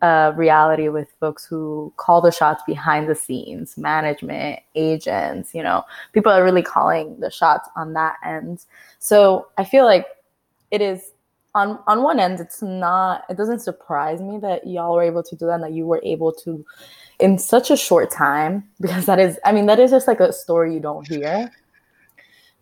[0.00, 5.82] uh, reality with folks who call the shots behind the scenes management agents you know.
[6.12, 8.64] People are really calling the shots on that end.
[9.00, 10.06] So i feel like
[10.70, 11.14] it is
[11.58, 15.36] on on one end it's not it doesn't surprise me that y'all were able to
[15.36, 16.64] do that and that you were able to
[17.18, 20.32] in such a short time because that is i mean that is just like a
[20.32, 21.50] story you don't hear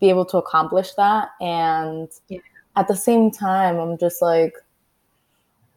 [0.00, 2.38] be able to accomplish that and yeah.
[2.76, 4.54] at the same time i'm just like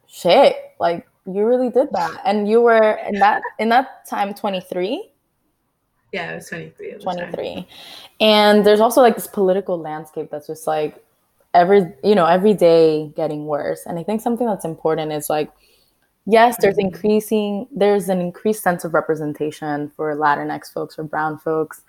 [0.06, 5.10] shit like you really did that and you were in that in that time 23
[6.12, 6.94] yeah, it was 23.
[7.00, 7.68] 23.
[8.20, 11.02] And there's also like this political landscape that's just like
[11.54, 15.50] every you know every day getting worse and i think something that's important is like
[16.26, 16.86] yes there's mm-hmm.
[16.86, 21.82] increasing there's an increased sense of representation for latinx folks or brown folks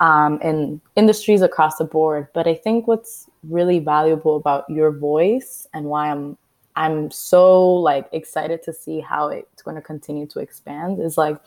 [0.00, 5.66] um, in industries across the board but i think what's really valuable about your voice
[5.74, 6.36] and why i'm
[6.76, 11.40] i'm so like excited to see how it's going to continue to expand is like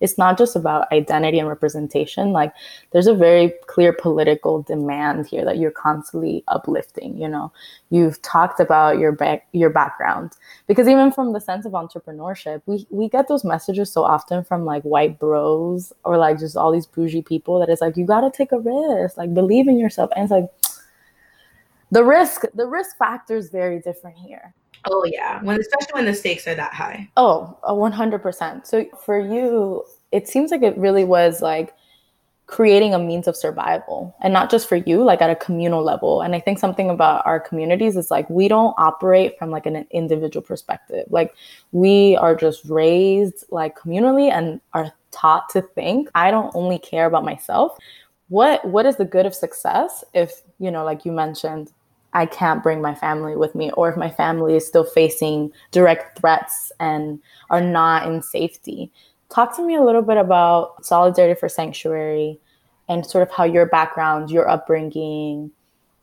[0.00, 2.52] it's not just about identity and representation like
[2.92, 7.52] there's a very clear political demand here that you're constantly uplifting you know?
[7.90, 10.32] You've talked about your back your background
[10.66, 14.64] because even from the sense of entrepreneurship we we get those messages so often from
[14.64, 18.20] like white bros or like just all these bougie people that it's like you got
[18.20, 20.48] to take a risk like believe in yourself and it's like
[21.90, 24.52] the risk the risk factor is very different here
[24.86, 27.08] Oh yeah, when especially when the stakes are that high.
[27.16, 28.66] Oh, one hundred percent.
[28.66, 31.74] So for you, it seems like it really was like
[32.46, 36.22] creating a means of survival and not just for you like at a communal level.
[36.22, 39.86] And i think something about our communities is like we don't operate from like an
[39.90, 41.06] individual perspective.
[41.10, 41.34] Like
[41.72, 46.08] we are just raised like communally and are taught to think.
[46.14, 47.76] I don't only care about myself.
[48.28, 51.72] What what is the good of success if you know like you mentioned
[52.16, 56.18] i can't bring my family with me or if my family is still facing direct
[56.18, 58.90] threats and are not in safety
[59.28, 62.38] Talk to me a little bit about Solidarity for Sanctuary
[62.88, 65.50] and sort of how your background, your upbringing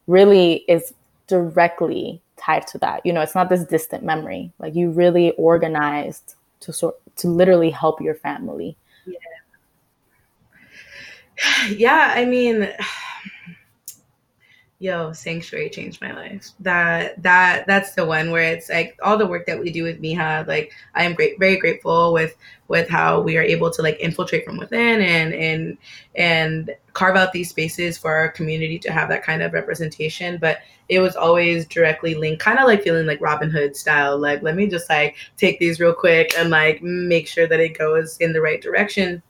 [0.07, 0.93] really is
[1.27, 3.05] directly tied to that.
[3.05, 4.51] You know, it's not this distant memory.
[4.59, 8.75] Like you really organized to sort to literally help your family.
[9.05, 9.17] Yeah.
[11.69, 12.69] Yeah, I mean
[14.83, 16.49] yo sanctuary changed my life.
[16.59, 20.01] That that that's the one where it's like all the work that we do with
[20.01, 22.35] Mija like i am great very grateful with
[22.67, 25.77] with how we are able to like infiltrate from within and and
[26.15, 30.37] and carve out these spaces for our community to have that kind of representation.
[30.37, 30.57] But
[30.89, 34.53] it was always directly linked kind of like feeling like robin hood style like let
[34.53, 38.33] me just like take these real quick and like make sure that it goes in
[38.33, 39.23] the right direction.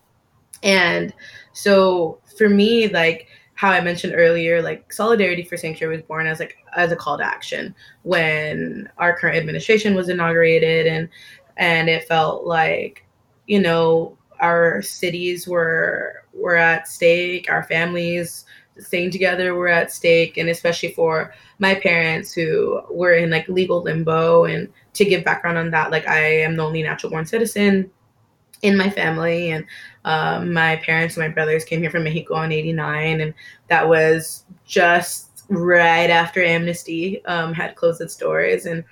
[0.63, 1.13] And
[1.51, 3.27] so for me like
[3.63, 7.17] how I mentioned earlier, like Solidarity for Sanctuary was born as like as a call
[7.17, 11.07] to action when our current administration was inaugurated and
[11.55, 13.05] and it felt like,
[13.47, 18.43] you know, our cities were were at stake, our families
[18.79, 23.81] staying together were at stake, and especially for my parents who were in like legal
[23.81, 24.43] limbo.
[24.43, 27.89] And to give background on that, like I am the only natural born citizen
[28.63, 29.65] in my family and
[30.05, 33.33] um, my parents and my brothers came here from mexico in 89 and
[33.67, 38.83] that was just right after amnesty um, had closed its doors and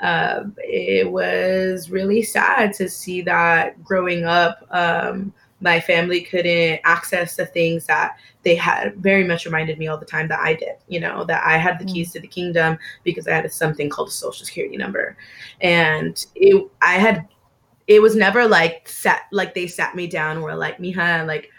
[0.00, 7.36] uh, it was really sad to see that growing up um, my family couldn't access
[7.36, 10.76] the things that they had very much reminded me all the time that I did,
[10.88, 14.08] you know, that I had the keys to the kingdom because I had something called
[14.08, 15.16] a social security number.
[15.62, 17.26] And it, I had
[17.86, 21.50] it was never like sat like they sat me down were like mija like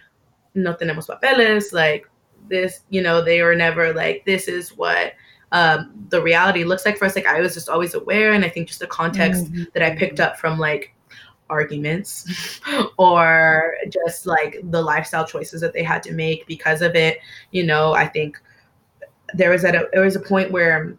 [0.53, 2.07] no tenemos papeles like
[2.49, 5.13] this you know they were never like this is what
[5.51, 8.49] um, the reality looks like for us like i was just always aware and i
[8.49, 9.63] think just the context mm-hmm.
[9.73, 10.93] that i picked up from like
[11.49, 12.59] arguments
[12.97, 17.19] or just like the lifestyle choices that they had to make because of it
[17.51, 18.41] you know i think
[19.33, 20.97] there was at a there was a point where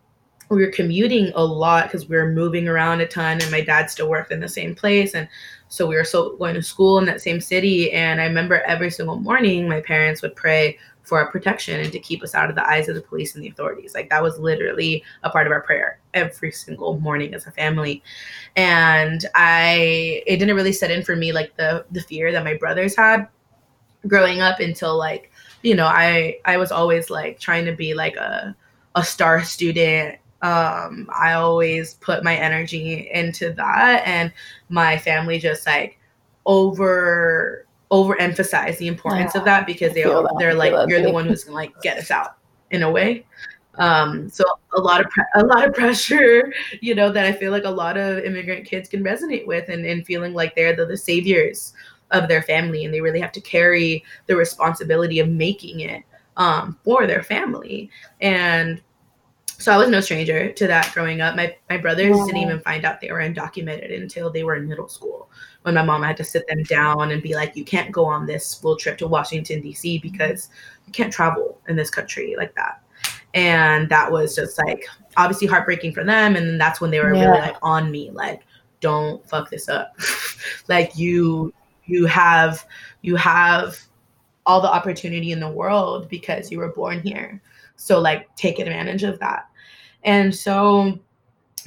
[0.49, 3.91] we were commuting a lot because we were moving around a ton and my dad
[3.91, 5.15] still worked in the same place.
[5.15, 5.29] And
[5.69, 7.93] so we were so going to school in that same city.
[7.93, 12.01] And i remember every single morning my parents would pray for our protection and to
[12.01, 13.95] keep us out of the eyes of the police and the authorities.
[13.95, 18.03] Like that was literally a part of our prayer every single morning as a family.
[18.57, 22.55] And i it didn't really set in for me like the the fear that my
[22.55, 23.29] brothers had
[24.07, 25.33] growing up until like
[25.63, 28.55] you know i i was always like trying to be like a
[28.95, 34.33] a star student um, I always put my energy into that, and
[34.69, 35.99] my family just like
[36.45, 40.05] over overemphasize the importance yeah, of that because they
[40.39, 42.37] they're like you're the one who's gonna like get us out
[42.71, 43.27] in a way.
[43.79, 44.45] Um, so
[44.77, 47.71] a lot of pre- a lot of pressure, you know, that I feel like a
[47.71, 51.73] lot of immigrant kids can resonate with, and, and feeling like they're the, the saviors
[52.13, 56.05] of their family, and they really have to carry the responsibility of making it
[56.37, 57.91] um, for their family.
[58.21, 58.81] And
[59.59, 61.35] so I was no stranger to that growing up.
[61.35, 64.89] My my brothers didn't even find out they were undocumented until they were in middle
[64.89, 65.31] school.
[65.63, 68.27] When my mom had to sit them down and be like, "You can't go on
[68.27, 69.99] this school trip to Washington D.C.
[69.99, 70.51] because
[70.87, 72.83] you can't travel in this country like that."
[73.35, 76.37] And that was just like obviously heartbreaking for them.
[76.37, 77.27] And that's when they were yeah.
[77.27, 78.43] really like on me, like,
[78.81, 79.97] "Don't fuck this up."
[80.69, 81.53] like you
[81.87, 82.67] you have
[83.03, 83.81] you have
[84.47, 87.43] all the opportunity in the world because you were born here
[87.77, 89.49] so like take advantage of that.
[90.05, 90.99] And so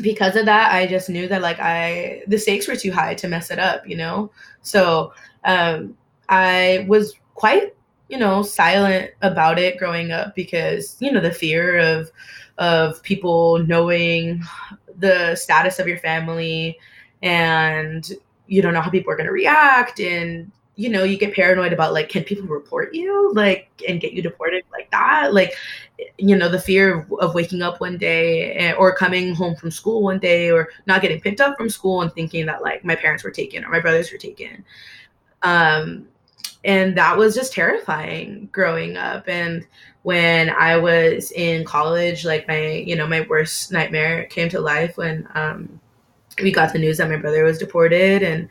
[0.02, 3.28] because of that, I just knew that like I the stakes were too high to
[3.28, 4.32] mess it up, you know?
[4.62, 5.14] So
[5.46, 5.96] um
[6.28, 7.76] I was quite,
[8.10, 12.12] you know, silent about it growing up because, you know, the fear of
[12.58, 14.42] of people knowing
[14.98, 16.78] the status of your family
[17.22, 18.12] and
[18.48, 21.74] you don't know how people are going to react and you know, you get paranoid
[21.74, 25.34] about like, can people report you like and get you deported like that?
[25.34, 25.54] Like,
[26.18, 29.72] you know, the fear of, of waking up one day and, or coming home from
[29.72, 32.96] school one day or not getting picked up from school and thinking that like my
[32.96, 34.64] parents were taken or my brothers were taken.
[35.42, 36.08] Um,
[36.64, 39.28] and that was just terrifying growing up.
[39.28, 39.68] And
[40.04, 44.96] when I was in college, like my, you know, my worst nightmare came to life
[44.96, 45.82] when um,
[46.42, 48.48] we got the news that my brother was deported and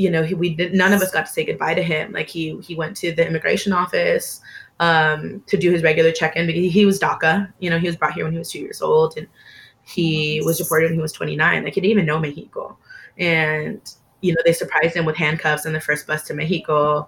[0.00, 2.10] you know, he, we did, none of us got to say goodbye to him.
[2.12, 4.40] Like he, he went to the immigration office
[4.80, 7.52] um, to do his regular check-in because he was DACA.
[7.58, 9.26] You know, he was brought here when he was two years old, and
[9.82, 11.64] he was deported when he was 29.
[11.64, 12.78] Like he didn't even know Mexico,
[13.18, 17.06] and you know they surprised him with handcuffs on the first bus to Mexico.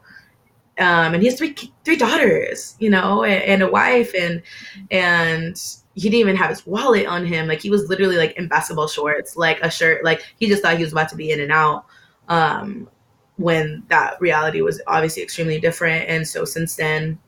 [0.79, 1.55] Um, and he has three
[1.87, 4.43] three daughters, you know, and, and a wife, and
[4.91, 5.57] and
[5.95, 7.49] he didn't even have his wallet on him.
[7.49, 10.05] Like he was literally like in basketball shorts, like a shirt.
[10.05, 11.87] Like he just thought he was about to be in and out.
[12.33, 12.89] Um,
[13.37, 16.09] when that reality was obviously extremely different.
[16.09, 17.19] And so since then,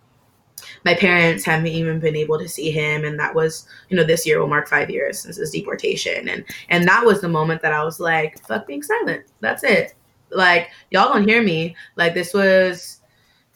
[0.84, 3.04] my parents haven't even been able to see him.
[3.04, 6.28] And that was you know this year will mark five years since his deportation.
[6.28, 9.24] And and that was the moment that i was like fuck being silent.
[9.40, 9.94] That's it.
[10.30, 11.76] Like y'all gonna hear me.
[11.96, 13.00] Like this was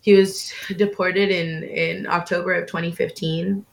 [0.03, 3.65] he was deported in in october of 2015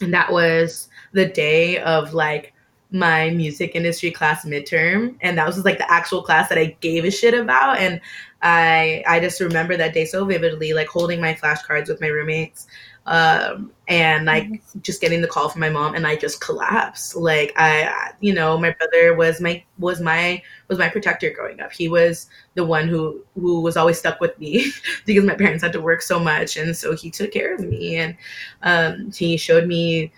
[0.00, 2.54] and that was the day of like
[2.92, 6.76] my music industry class midterm and that was just like the actual class that I
[6.80, 8.00] gave a shit about and
[8.42, 12.66] I I just remember that day so vividly like holding my flashcards with my roommates
[13.06, 14.80] um and like mm-hmm.
[14.80, 18.58] just getting the call from my mom and I just collapsed like I you know
[18.58, 22.88] my brother was my was my was my protector growing up he was the one
[22.88, 24.66] who who was always stuck with me
[25.06, 27.96] because my parents had to work so much and so he took care of me
[27.96, 28.16] and
[28.62, 30.12] um he showed me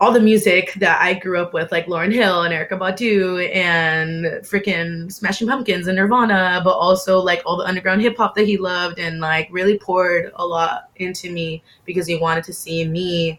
[0.00, 4.24] all the music that I grew up with, like Lauryn Hill and Erykah Badu and
[4.46, 8.56] freaking Smashing Pumpkins and Nirvana, but also like all the underground hip hop that he
[8.56, 13.38] loved and like really poured a lot into me because he wanted to see me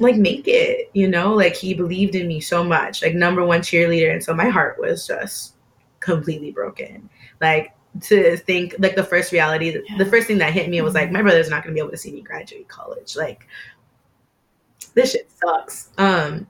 [0.00, 1.32] like make it, you know?
[1.32, 4.12] Like he believed in me so much, like number one cheerleader.
[4.12, 5.54] And so my heart was just
[6.00, 7.08] completely broken.
[7.40, 9.98] Like to think like the first reality, yeah.
[9.98, 11.14] the first thing that hit me was like, mm-hmm.
[11.14, 13.16] my brother's not gonna be able to see me graduate college.
[13.16, 13.46] Like
[14.94, 15.90] this shit sucks.
[15.98, 16.46] Um,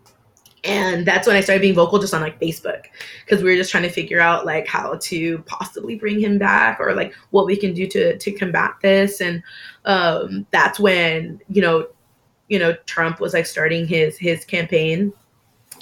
[0.65, 2.87] and that's when I started being vocal just on like Facebook
[3.25, 6.81] because we were just trying to figure out like how to possibly bring him back
[6.81, 9.21] or like what we can do to to combat this.
[9.21, 9.43] And
[9.85, 11.87] um, that's when you know,
[12.49, 15.13] you know, Trump was like starting his his campaign,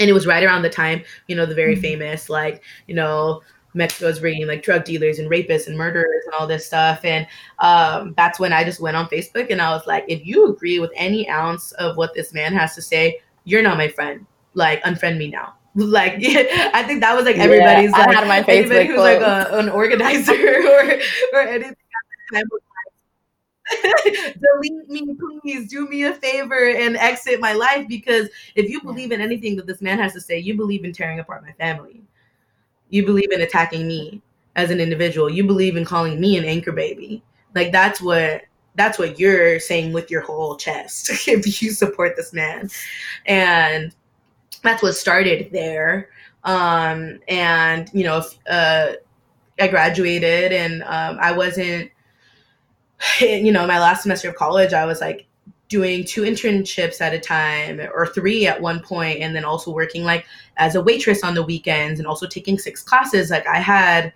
[0.01, 1.83] and it was right around the time you know the very mm-hmm.
[1.83, 3.41] famous like you know
[3.75, 7.05] Mexico is bringing like drug dealers and rapists and murderers and all this stuff.
[7.05, 7.27] And
[7.59, 10.79] um, that's when I just went on Facebook and I was like, if you agree
[10.79, 14.27] with any ounce of what this man has to say, you're not my friend.
[14.55, 15.55] Like, unfriend me now.
[15.75, 19.71] Like, I think that was like everybody's yeah, like, my Facebook who's like a, an
[19.71, 20.99] organizer or
[21.33, 21.75] or anything
[24.03, 29.13] delete me please do me a favor and exit my life because if you believe
[29.13, 32.03] in anything that this man has to say you believe in tearing apart my family
[32.93, 34.21] you believe in attacking me
[34.55, 35.31] as an individual.
[35.31, 37.23] You believe in calling me an anchor baby.
[37.55, 38.43] Like that's what
[38.75, 42.71] that's what you're saying with your whole chest if you support this man.
[43.27, 43.95] And
[44.63, 46.11] that's what started there.
[46.45, 48.93] Um, and you know, uh,
[49.59, 51.91] I graduated and um, I wasn't,
[53.21, 55.27] you know, my last semester of college, I was like
[55.69, 60.05] doing two internships at a time or three at one point and then also working
[60.05, 60.27] like
[60.57, 64.13] as a waitress on the weekends and also taking six classes like i had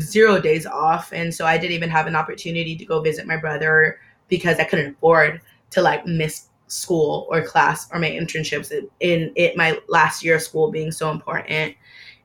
[0.00, 3.36] zero days off and so i didn't even have an opportunity to go visit my
[3.36, 9.32] brother because i couldn't afford to like miss school or class or my internships in
[9.36, 11.74] it my last year of school being so important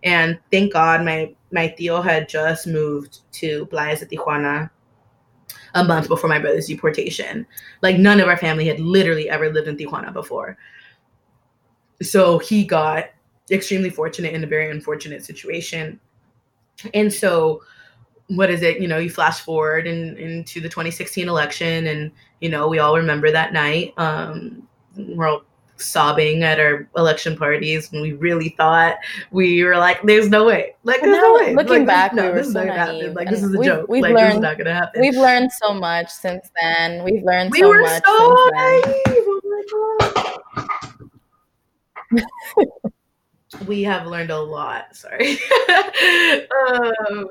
[0.03, 4.70] and thank god my my theo had just moved to Playas de Tijuana
[5.74, 7.45] a month before my brother's deportation.
[7.82, 10.57] Like none of our family had literally ever lived in Tijuana before.
[12.02, 13.06] So he got
[13.49, 15.99] extremely fortunate in a very unfortunate situation.
[16.93, 17.62] And so
[18.28, 18.80] what is it?
[18.80, 22.97] You know, you flash forward in, into the 2016 election and you know, we all
[22.97, 23.93] remember that night.
[23.97, 25.43] Um, we're all
[25.78, 28.97] sobbing at our election parties when we really thought
[29.32, 31.56] we were like, "There's no way!" Like, there's no way.
[31.56, 33.14] Looking like, back, no, we this is so not gonna happen.
[33.14, 33.89] Like, this is a we've, joke.
[33.89, 35.02] We've like, learned, this is not gonna happen.
[35.02, 37.04] We've learned so much since then.
[37.04, 38.84] We've learned we so were much so naive.
[39.08, 40.30] Oh my god.
[43.68, 44.95] We have learned a lot.
[44.95, 45.38] Sorry,
[46.70, 47.28] um,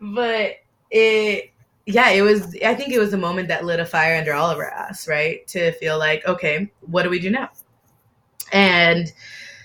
[0.00, 0.56] but
[0.90, 1.52] it
[1.86, 2.56] yeah, it was.
[2.64, 5.08] I think it was a moment that lit a fire under all of our ass,
[5.08, 5.46] right?
[5.48, 7.50] To feel like, okay, what do we do now?
[8.52, 9.12] And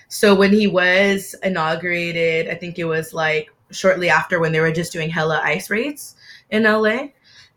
[0.08, 4.72] so when he was inaugurated, I think it was like shortly after when they were
[4.72, 6.16] just doing hella ice raids
[6.50, 7.08] in LA.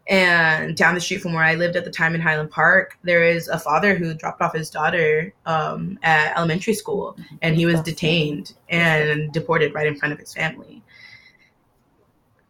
[0.09, 3.23] And down the street from where I lived at the time in Highland Park, there
[3.23, 7.79] is a father who dropped off his daughter um, at elementary school, and he was
[7.81, 10.81] detained and deported right in front of his family.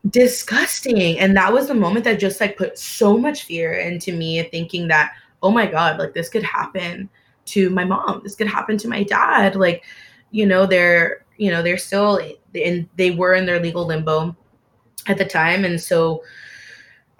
[0.10, 1.20] Disgusting.
[1.20, 4.88] And that was the moment that just like put so much fear into me, thinking
[4.88, 5.12] that,
[5.43, 7.10] oh my God, like this could happen
[7.47, 8.22] to my mom.
[8.24, 9.57] This could happen to my dad.
[9.57, 9.84] Like,
[10.32, 12.22] you know, they're, you know, they're still
[12.55, 14.34] and they were in their legal limbo.
[15.07, 15.66] at the time.
[15.66, 16.24] And so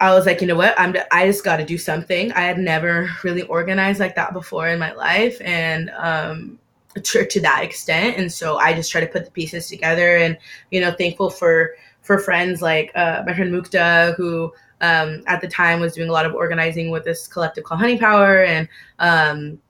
[0.00, 0.74] I was like, you know what?
[0.78, 2.32] I'm I just got to do something.
[2.32, 6.58] I had never really organized like that before in my life, and um,
[7.02, 8.16] to, that extent.
[8.16, 10.38] And so I just try to put the pieces together, and
[10.70, 15.48] you know, thankful for for friends like uh, my friend Mukta, who um, at the
[15.48, 18.68] time was doing a lot of organizing with this collective called Honey Power, and
[19.00, 19.60] um,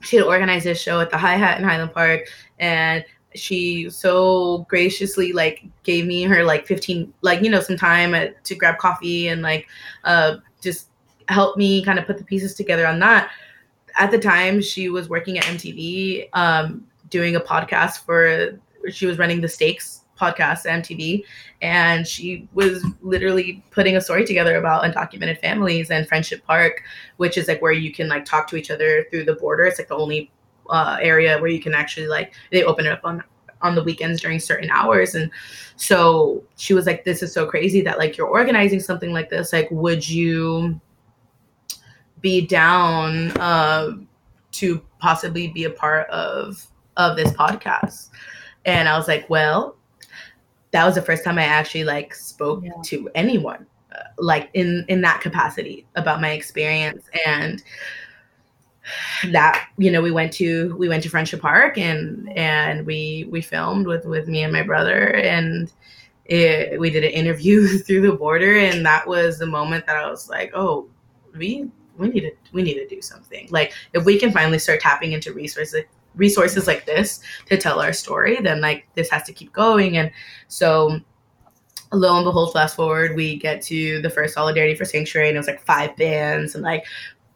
[0.00, 2.22] she had organized this show at the Hi Hat in Highland Park,
[2.58, 3.04] and
[3.34, 8.42] she so graciously like gave me her like 15 like you know some time at,
[8.44, 9.66] to grab coffee and like
[10.04, 10.88] uh just
[11.28, 13.30] help me kind of put the pieces together on that.
[13.98, 18.58] At the time she was working at mtv um doing a podcast for
[18.90, 21.24] she was running the stakes podcast mtv
[21.60, 26.82] and she was literally putting a story together about undocumented families and friendship park
[27.16, 29.64] which is like where you can like talk to each other through the border.
[29.64, 30.30] It's like the only
[30.70, 33.22] uh, area where you can actually like they open it up on
[33.62, 35.14] on the weekends during certain hours.
[35.14, 35.30] And
[35.76, 39.52] so she was like this is so crazy that like you're organizing something like this.
[39.52, 40.80] Like would you
[42.20, 43.92] be down uh,
[44.52, 48.10] to possibly be a part of of this podcast?
[48.66, 49.76] And i was like well
[50.70, 52.72] that was the first time i actually like spoke yeah.
[52.82, 57.04] to anyone uh, like in in that capacity about my experience.
[57.26, 57.62] And
[59.30, 63.40] that you know we went to we went to friendship park and and we we
[63.40, 65.72] filmed with with me and my brother and
[66.26, 70.08] it, we did an interview through the border and that was the moment that i
[70.08, 70.88] was like oh
[71.36, 73.48] we we need to we need to do something.
[73.50, 77.92] Like if we can finally start tapping into resources resources like this to tell our
[77.92, 79.96] story then like this has to keep going.
[79.96, 80.10] And
[80.48, 81.00] so
[81.92, 85.38] lo and behold fast forward we get to the first solidarity for sanctuary and it
[85.38, 86.84] was like five bands and like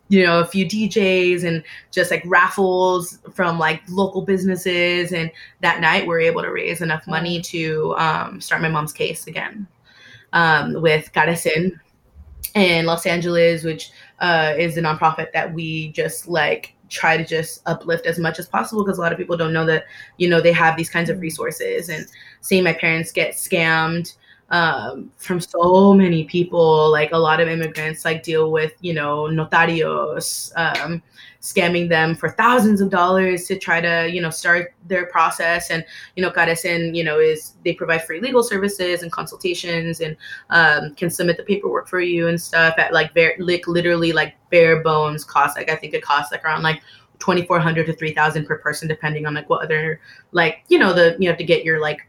[0.09, 5.12] you know, a few DJs and just like raffles from like local businesses.
[5.12, 5.30] And
[5.61, 9.26] that night, we are able to raise enough money to um, start my mom's case
[9.26, 9.66] again
[10.32, 11.78] um, with Carecen
[12.54, 13.90] in Los Angeles, which
[14.20, 18.48] uh, is a nonprofit that we just like try to just uplift as much as
[18.48, 19.84] possible because a lot of people don't know that
[20.16, 21.90] you know they have these kinds of resources.
[21.90, 22.06] And
[22.40, 24.14] seeing my parents get scammed
[24.51, 26.90] um, from so many people.
[26.90, 31.03] Like a lot of immigrants, like deal with you know notarios, um,
[31.40, 35.70] scamming them for thousands of dollars to try to you know start their process.
[35.70, 35.84] And
[36.16, 40.16] you know, Carecen, you know, is they provide free legal services and consultations, and
[40.51, 44.34] um, can submit the paperwork for you and stuff at like very like literally like
[44.51, 45.57] bare bones cost.
[45.57, 46.82] Like I think it costs like around like
[47.18, 51.28] 2400 to 3000 per person depending on like what other like you know the you
[51.28, 52.07] have to get your like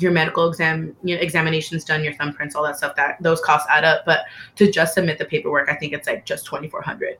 [0.00, 2.96] your medical exam you know, examinations done, your thumbprints, all that stuff.
[2.96, 4.04] That those costs add up.
[4.04, 4.26] But
[4.56, 7.18] to just submit the paperwork, I think it's like just twenty four hundred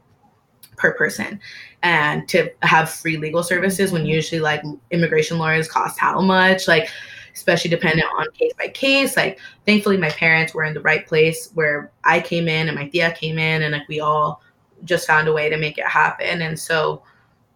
[0.79, 1.39] per person
[1.83, 6.89] and to have free legal services when usually like immigration lawyers cost how much like
[7.35, 11.51] especially dependent on case by case like thankfully my parents were in the right place
[11.55, 14.41] where i came in and my tia came in and like we all
[14.85, 17.03] just found a way to make it happen and so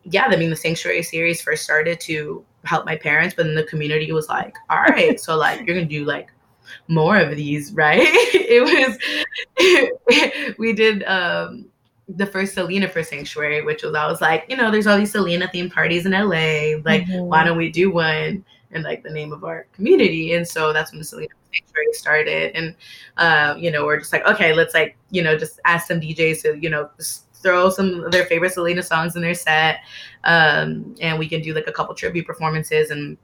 [0.05, 3.65] yeah i mean the sanctuary series first started to help my parents, but then the
[3.65, 6.29] community was like, all right, so like you're gonna do like
[6.89, 8.01] more of these, right?
[8.03, 11.67] it was we did um
[12.09, 15.13] the first Selena for Sanctuary, which was I was like, you know, there's all these
[15.13, 16.79] Selena themed parties in LA.
[16.85, 17.25] Like, mm-hmm.
[17.25, 20.35] why don't we do one in like the name of our community?
[20.35, 22.57] And so that's when the Selena Sanctuary started.
[22.57, 22.75] And
[23.17, 26.43] uh, you know, we're just like, okay, let's like, you know, just ask some DJs
[26.43, 29.81] to, you know, just throw some of their favorite Selena songs in their set,
[30.25, 32.91] um, and we can do like a couple tribute performances.
[32.91, 33.17] And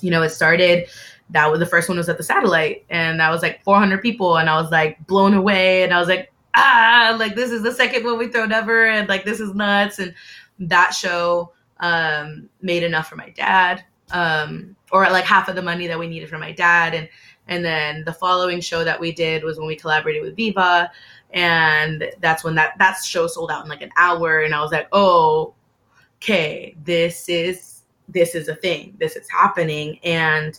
[0.00, 0.88] you know, it started.
[1.30, 4.38] That was the first one was at the Satellite, and that was like 400 people,
[4.38, 7.72] and I was like blown away, and I was like, ah, like this is the
[7.72, 9.98] second one we thrown ever, and like this is nuts.
[9.98, 10.14] And
[10.58, 15.86] that show um, made enough for my dad, um, or like half of the money
[15.86, 17.08] that we needed for my dad, and
[17.48, 20.90] and then the following show that we did was when we collaborated with Viva
[21.32, 24.72] and that's when that that show sold out in like an hour and i was
[24.72, 25.54] like oh
[26.16, 29.98] okay this is this is a thing this is happening.
[30.02, 30.58] And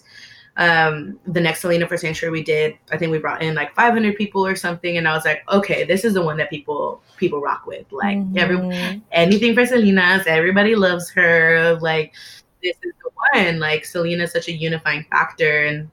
[0.58, 4.18] um the next selena for sanctuary we did i think we brought in like 500
[4.18, 7.40] people or something and i was like okay this is the one that people people
[7.40, 7.90] rock with.
[7.92, 8.38] Like mm-hmm.
[8.38, 12.14] every anything for selena's everybody loves her like
[12.62, 13.60] this is the one.
[13.60, 15.90] Like selena is such a unifying factor and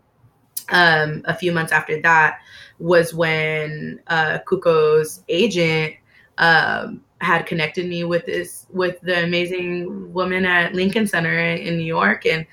[0.70, 2.40] um a few months after that
[2.78, 5.94] was when uh, Cuco's agent
[6.38, 11.84] um, had connected me with this with the amazing woman at Lincoln Center in New
[11.84, 12.46] York, and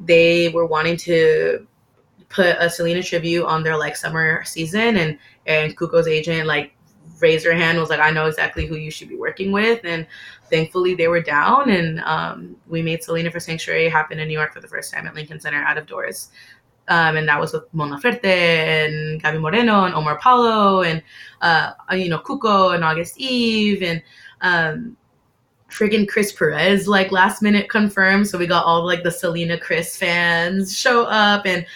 [0.00, 1.66] they were wanting to
[2.28, 6.72] put a Selena tribute on their like summer season, and and Cuco's agent like
[7.20, 10.06] raised her hand was like, I know exactly who you should be working with, and
[10.50, 14.52] thankfully they were down, and um, we made Selena for Sanctuary happen in New York
[14.52, 16.30] for the first time at Lincoln Center out of doors
[16.88, 21.02] um, and that was with Mon Laferte and Gaby Moreno and Omar Apollo and
[21.40, 24.02] uh, you know Cuco and August Eve and
[24.40, 24.96] um,
[25.70, 28.28] friggin' Chris Perez like last minute confirmed.
[28.28, 31.66] So we got all like the Selena Chris fans show up and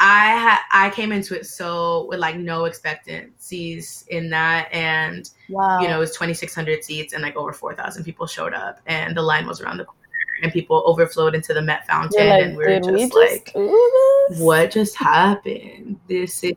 [0.00, 5.80] I had I came into it so with like no expectancies in that and wow.
[5.80, 9.22] you know it was 2600 seats and like over 4000 people showed up and the
[9.22, 9.97] line was around the corner
[10.42, 14.40] and people overflowed into the Met fountain like, and we were just we like just
[14.40, 15.98] what just happened?
[16.08, 16.54] This is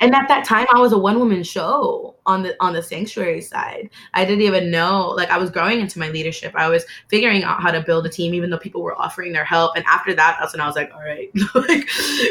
[0.00, 3.40] and at that time i was a one woman show on the on the sanctuary
[3.40, 3.90] side.
[4.14, 6.54] I didn't even know like i was growing into my leadership.
[6.54, 9.44] I was figuring out how to build a team even though people were offering their
[9.44, 9.76] help.
[9.76, 11.88] And after that that's when i was like all right like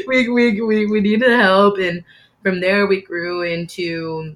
[0.07, 1.77] we, we we we need help.
[1.77, 2.03] And
[2.41, 4.35] from there we grew into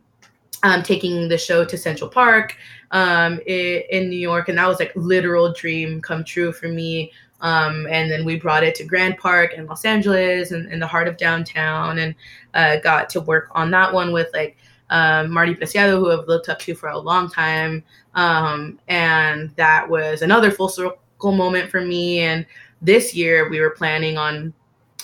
[0.63, 2.57] um, taking the show to central park
[2.91, 7.87] um, in, new york and that was like literal dream come true for me um,
[7.89, 11.07] and then we brought it to Grand Park in Los Angeles and in the heart
[11.07, 12.15] of downtown and
[12.53, 14.57] uh, got to work on that one with like
[14.91, 17.83] um, Marty Preciado, who I've looked up to for a long time.
[18.13, 20.99] Um, and that was another full circle
[21.31, 22.19] moment for me.
[22.19, 22.45] And
[22.81, 24.53] this year we were planning on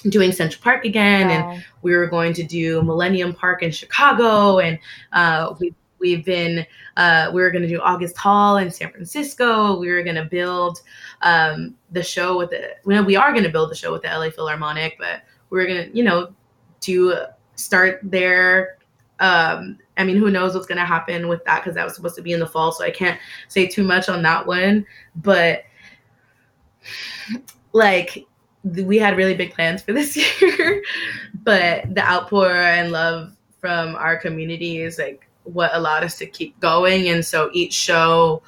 [0.04, 1.52] doing Central Park again, wow.
[1.52, 4.80] and we were going to do Millennium Park in Chicago, and
[5.14, 9.78] uh, we we've been uh, we were going to do August Hall in San Francisco.
[9.80, 10.82] We were going to build
[11.22, 14.10] um, the show with the well, we are going to build the show with the
[14.10, 16.34] LA Philharmonic, but we are going to you know
[16.80, 17.16] do
[17.56, 18.78] start there.
[19.20, 22.16] Um, I mean, who knows what's going to happen with that because that was supposed
[22.18, 24.86] to be in the fall, so I can't say too much on that one.
[25.16, 25.64] But
[27.74, 28.28] like,
[28.76, 30.84] we had really big plans for this year,
[31.44, 36.60] but the outpour and love from our community is like what allowed us to keep
[36.60, 37.10] going.
[37.10, 38.42] And so each show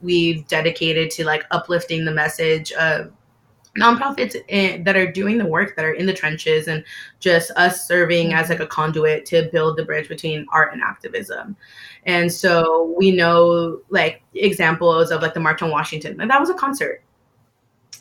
[0.00, 3.12] we've dedicated to like uplifting the message of
[3.78, 6.84] nonprofits in, that are doing the work that are in the trenches and
[7.20, 11.56] just us serving as like a conduit to build the bridge between art and activism
[12.04, 16.50] and so we know like examples of like the march on washington and that was
[16.50, 17.02] a concert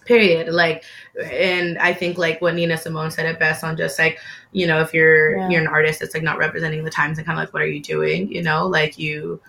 [0.06, 0.84] period like
[1.32, 4.18] and i think like what nina simone said it best on just like
[4.52, 5.50] you know if you're yeah.
[5.50, 7.68] you're an artist it's like not representing the times and kind of like what are
[7.68, 9.40] you doing you know like you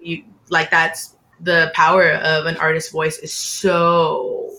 [0.00, 4.50] you like that's the power of an artist's voice is so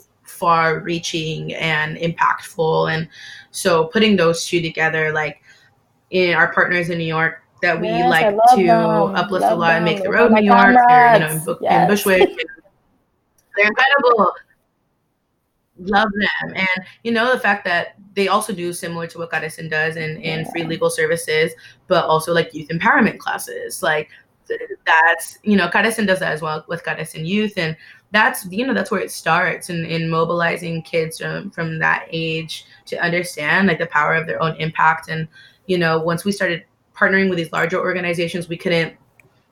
[0.42, 2.92] far reaching and impactful.
[2.94, 3.08] And
[3.52, 5.42] so putting those two together, like
[6.10, 9.16] in our partners in New York that we yes, like to them.
[9.16, 9.76] uplift love a lot them.
[9.78, 11.82] and make the road New York, or, you know, in, yes.
[11.84, 12.30] in Bushwick.
[13.56, 14.34] they're incredible.
[15.84, 16.54] Love them.
[16.56, 20.18] And you know, the fact that they also do similar to what Carecen does in,
[20.22, 21.54] in free legal services,
[21.88, 23.82] but also like youth empowerment classes.
[23.82, 24.10] Like
[24.86, 27.76] that's you know Carecen does that as well with Carecen Youth, and
[28.12, 32.66] that's you know that's where it starts in, in mobilizing kids from, from that age
[32.86, 35.10] to understand like the power of their own impact.
[35.10, 35.28] And
[35.66, 36.64] you know once we started
[36.96, 38.96] partnering with these larger organizations, we couldn't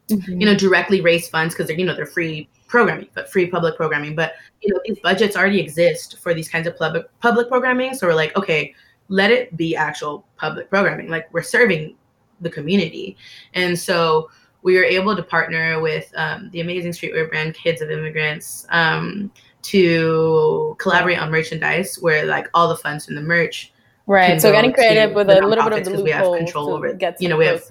[0.09, 0.41] mm-hmm.
[0.41, 3.75] you know directly raise funds because they're you know they're free programming, but free public
[3.75, 4.15] programming.
[4.15, 8.07] But you know these budgets already exist for these kinds of public public programming, so
[8.07, 8.73] we're like okay
[9.09, 11.95] let it be actual public programming like we're serving
[12.41, 13.17] the community
[13.55, 14.29] and so
[14.61, 19.31] we were able to partner with um, the amazing streetwear brand Kids of Immigrants um,
[19.63, 23.71] to collaborate on merchandise where like all the funds from the merch.
[24.05, 24.41] Right.
[24.41, 27.21] So getting creative with a little bit of the loophole we have control over get
[27.21, 27.63] you know we have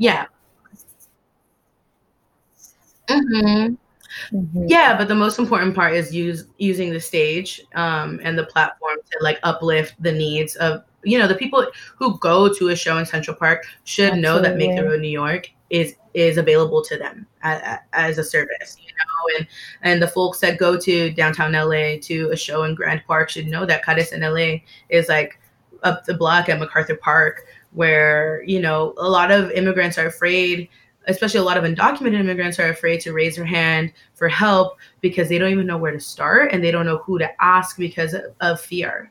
[0.00, 0.26] yeah.
[3.08, 3.74] Mm-hmm.
[4.32, 4.64] Mm-hmm.
[4.68, 8.96] Yeah, but the most important part is use using the stage um, and the platform
[9.10, 12.98] to like uplift the needs of you know the people who go to a show
[12.98, 14.22] in Central Park should Absolutely.
[14.22, 18.24] know that Make the Road New York is is available to them as, as, a
[18.24, 19.46] service you know and
[19.82, 23.46] and the folks that go to downtown la to a show in Grand Park should
[23.46, 25.38] know that Carecen la is like
[25.82, 30.68] up the block at macarthur park where you know a lot of immigrants are afraid
[31.08, 35.28] especially a lot of undocumented immigrants are afraid to raise their hand for help because
[35.28, 38.14] they don't even know where to start and they don't know who to ask because
[38.14, 39.10] of, of fear.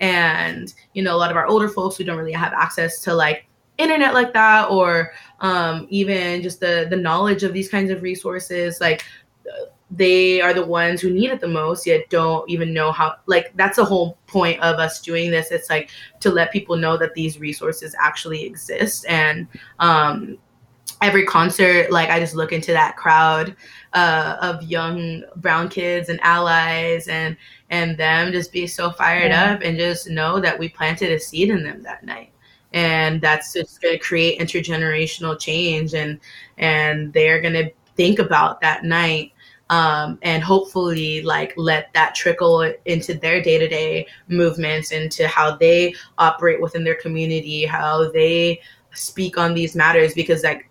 [0.00, 3.14] And you know a lot of our older folks who don't really have access to
[3.14, 3.46] like
[3.78, 8.80] internet like that or um, even just the the knowledge of these kinds of resources
[8.80, 9.04] like
[9.90, 13.52] they are the ones who need it the most yet don't even know how like
[13.56, 15.50] that's the whole point of us doing this.
[15.52, 15.90] It's like
[16.20, 19.46] to let people know that these resources actually exist and
[19.78, 20.38] um,
[21.02, 23.54] every concert like i just look into that crowd
[23.92, 27.36] uh, of young brown kids and allies and
[27.70, 29.52] and them just be so fired yeah.
[29.52, 32.32] up and just know that we planted a seed in them that night
[32.72, 36.20] and that's just going to create intergenerational change and
[36.58, 39.32] and they're going to think about that night
[39.68, 46.60] um, and hopefully like let that trickle into their day-to-day movements into how they operate
[46.60, 48.60] within their community how they
[48.92, 50.70] speak on these matters because like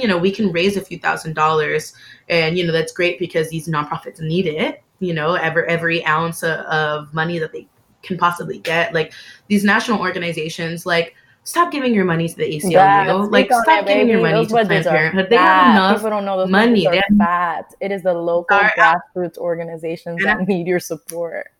[0.00, 1.92] you know we can raise a few thousand dollars
[2.28, 6.42] and you know that's great because these nonprofits need it you know every every ounce
[6.42, 7.66] of money that they
[8.02, 9.12] can possibly get like
[9.48, 11.14] these national organizations like
[11.46, 12.72] stop giving your money to the ACLU.
[12.72, 15.30] Yeah, like stop it, giving your money those to Planned Parenthood.
[15.30, 16.86] They have enough People don't know those money.
[16.86, 17.72] Are fat.
[17.80, 21.50] It is the local uh, grassroots organizations that need your support.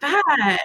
[0.00, 0.60] Fat.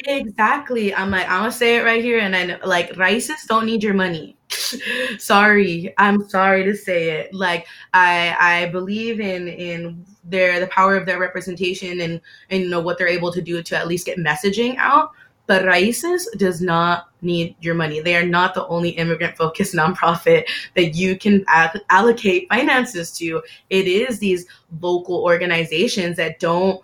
[0.00, 0.94] Exactly.
[0.94, 3.82] I'm like, I'm gonna say it right here, and I know, like, Raices don't need
[3.82, 4.35] your money.
[5.18, 7.34] sorry, I'm sorry to say it.
[7.34, 12.20] Like, I I believe in in their the power of their representation and
[12.50, 15.12] and you know what they're able to do to at least get messaging out.
[15.46, 18.00] But Raices does not need your money.
[18.00, 20.44] They are not the only immigrant focused nonprofit
[20.74, 21.44] that you can
[21.88, 23.42] allocate finances to.
[23.70, 24.46] It is these
[24.80, 26.80] local organizations that don't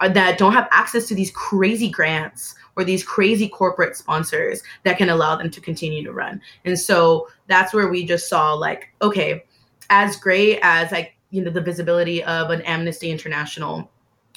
[0.00, 5.08] that don't have access to these crazy grants or these crazy corporate sponsors that can
[5.08, 6.40] allow them to continue to run.
[6.64, 9.44] And so that's where we just saw like, okay,
[9.88, 13.90] as great as like, you know, the visibility of an Amnesty International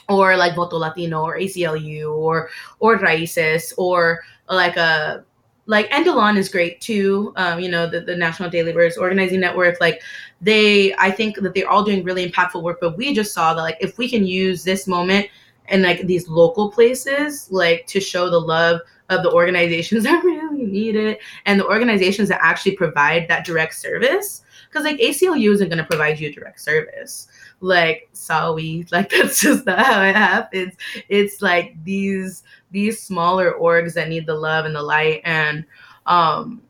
[0.08, 2.50] or like Voto Latino or ACLU or
[2.80, 5.24] or Raices or like a
[5.66, 7.32] like NDLON is great too.
[7.36, 10.02] Um, you know, the, the National Day Laborers Organizing Network, like
[10.42, 13.62] they I think that they're all doing really impactful work, but we just saw that
[13.62, 15.28] like if we can use this moment
[15.70, 20.66] and like these local places like to show the love of the organizations that really
[20.66, 24.44] need it and the organizations that actually provide that direct service.
[24.70, 27.28] Because like aclu isn't going to provide you direct service.
[27.60, 30.74] Like sorry like that's just not how it happens.
[31.08, 35.66] It's like these these smaller orgs that need the love and the light and
[36.06, 36.62] um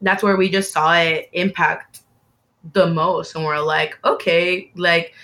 [0.00, 2.00] that's where we just saw it impact
[2.72, 5.14] the most and we're like okay like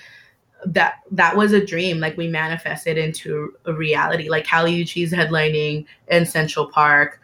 [0.66, 4.28] that that was a dream like we manifested into a reality.
[4.28, 7.20] Like Kali Uchis headlining in Central Park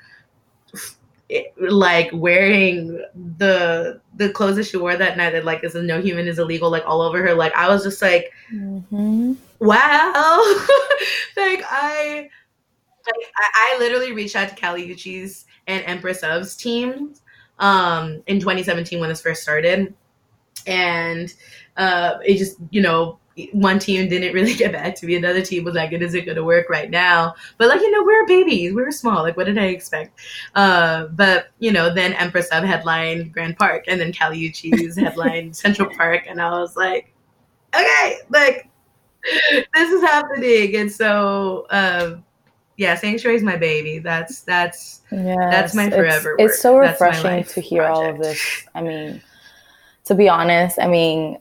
[1.28, 3.02] it, like wearing
[3.38, 6.70] the the clothes that she wore that night that like is no human is illegal
[6.70, 7.34] like all over her.
[7.34, 9.34] Like I was just like mm-hmm.
[9.58, 10.66] wow.
[11.36, 12.28] Like I
[13.06, 17.14] like I, I, literally reached out to Kali Uchis and Empress of's team
[17.58, 19.92] um in 2017 when this first started.
[20.66, 21.34] And
[21.76, 23.18] uh it just you know
[23.52, 25.16] one team didn't really get back to me.
[25.16, 28.04] Another team was like, "It isn't going to work right now." But like, you know,
[28.04, 28.74] we're babies.
[28.74, 29.22] We're small.
[29.22, 30.18] Like, what did I expect?
[30.54, 35.52] Uh, but you know, then Empress of headline Grand Park, and then Kali Uchis headline
[35.52, 37.12] Central Park, and I was like,
[37.74, 38.68] okay, like
[39.74, 40.76] this is happening.
[40.76, 42.24] And so, um,
[42.76, 43.98] yeah, Sanctuary is my baby.
[43.98, 46.36] That's that's yeah, that's my forever.
[46.38, 47.96] It's, it's so refreshing to hear project.
[47.96, 48.64] all of this.
[48.74, 49.22] I mean,
[50.04, 51.38] to be honest, I mean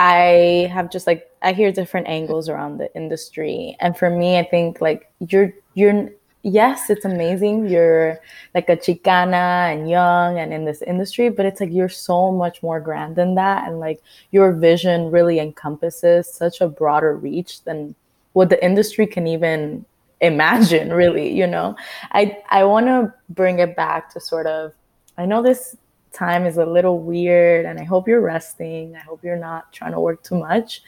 [0.00, 3.76] I have just like I hear different angles around the industry.
[3.80, 6.08] And for me, I think like you're you're
[6.42, 7.68] yes, it's amazing.
[7.68, 8.18] You're
[8.54, 12.62] like a Chicana and young and in this industry, but it's like you're so much
[12.62, 13.68] more grand than that.
[13.68, 17.94] And like your vision really encompasses such a broader reach than
[18.32, 19.84] what the industry can even
[20.22, 21.76] imagine, really, you know.
[22.12, 24.72] I I wanna bring it back to sort of
[25.18, 25.76] I know this
[26.12, 28.96] time is a little weird and I hope you're resting.
[28.96, 30.82] I hope you're not trying to work too much.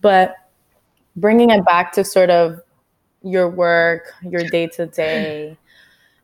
[0.00, 0.36] But
[1.16, 2.60] bringing it back to sort of
[3.22, 5.58] your work, your day to day,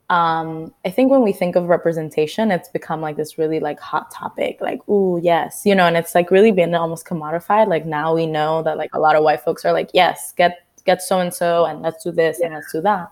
[0.08, 4.10] um, I think when we think of representation, it's become like this really like hot
[4.12, 7.66] topic, like, ooh, yes, you know, and it's like really been almost commodified.
[7.66, 10.60] Like now we know that like a lot of white folks are like, yes, get
[10.84, 12.46] get so and so and let's do this yeah.
[12.46, 13.10] and let's do that.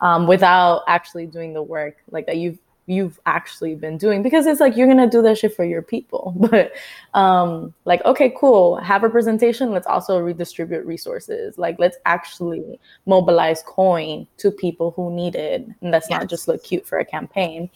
[0.00, 4.60] Um, without actually doing the work like that you've you've actually been doing because it's
[4.60, 6.72] like you're gonna do that shit for your people but
[7.14, 14.26] um like okay cool have representation let's also redistribute resources like let's actually mobilize coin
[14.36, 16.20] to people who need it and that's yes.
[16.20, 17.70] not just look cute for a campaign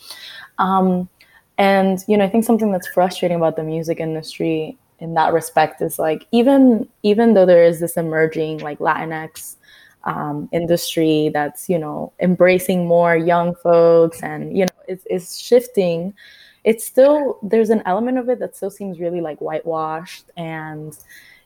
[0.58, 1.08] um
[1.58, 5.80] and you know i think something that's frustrating about the music industry in that respect
[5.82, 9.56] is like even even though there is this emerging like latinx
[10.06, 16.14] um, industry that's you know embracing more young folks and you know it's, it's shifting.
[16.64, 20.96] It's still there's an element of it that still seems really like whitewashed and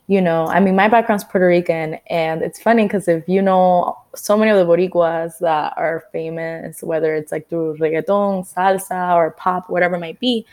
[0.07, 3.95] you know i mean my background's puerto rican and it's funny because if you know
[4.15, 9.31] so many of the boricuas that are famous whether it's like through reggaeton salsa or
[9.31, 10.43] pop whatever it might be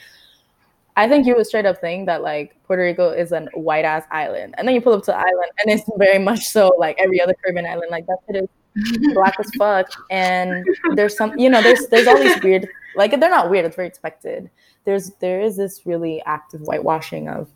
[0.98, 4.04] I think you would straight up think that like Puerto Rico is a white ass
[4.10, 6.96] island, and then you pull up to the island, and it's very much so like
[6.98, 7.92] every other Caribbean island.
[7.92, 12.18] Like that shit is black as fuck, and there's some, you know, there's there's all
[12.18, 13.64] these weird, like they're not weird.
[13.64, 14.50] It's very expected.
[14.84, 17.48] There's there is this really active whitewashing of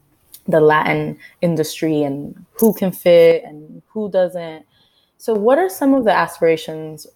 [0.47, 4.65] the Latin industry and who can fit and who doesn't.
[5.19, 7.09] So, what are some of the aspirations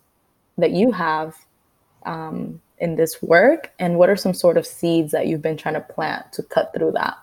[0.58, 1.36] that you have
[2.04, 5.74] um, in this work, and what are some sort of seeds that you've been trying
[5.74, 7.16] to plant to cut through that?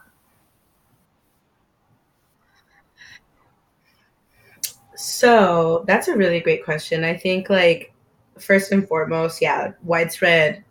[4.96, 7.04] So that's a really great question.
[7.04, 7.94] I think, like,
[8.40, 10.64] first and foremost, yeah, widespread,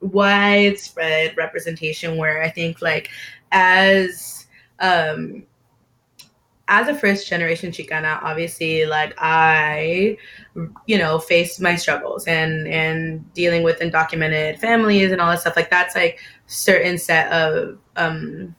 [0.00, 2.16] widespread representation.
[2.16, 3.08] Where I think, like,
[3.50, 4.46] as
[4.78, 5.42] um,
[6.68, 10.18] as a first generation Chicana, obviously, like I,
[10.86, 15.56] you know, faced my struggles and and dealing with undocumented families and all that stuff.
[15.56, 18.54] Like that's like certain set of um,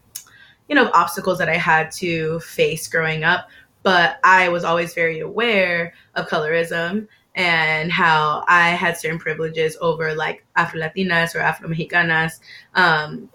[0.68, 3.48] you know, obstacles that I had to face growing up.
[3.84, 10.14] But I was always very aware of colorism and how I had certain privileges over
[10.14, 12.40] like Afro Latinas or Afro Mexicanas.
[12.76, 13.30] Um,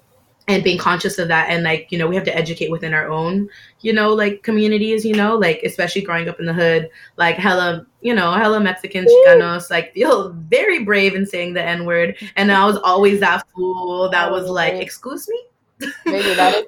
[0.48, 1.50] and being conscious of that.
[1.50, 3.48] And like you know we have to educate within our own
[3.84, 7.86] you know like communities you know like especially growing up in the hood like hella
[8.00, 12.64] you know hella mexican chicanos like feel very brave in saying the n-word and i
[12.64, 15.40] was always that fool that was like excuse me?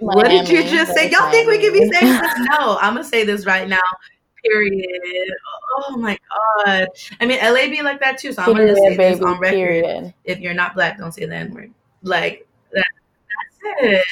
[0.01, 1.11] What did you just say?
[1.11, 2.39] y'all think we can be saying this?
[2.51, 3.81] No i'm gonna say this right now.
[4.45, 5.31] Period.
[5.79, 6.19] Oh my
[6.67, 6.89] god.
[7.21, 9.57] I mean la be like that too so i'm gonna just say this on record.
[9.57, 10.15] period.
[10.25, 11.73] if you're not black don't say the n-word
[12.03, 12.87] like that
[13.81, 14.05] it.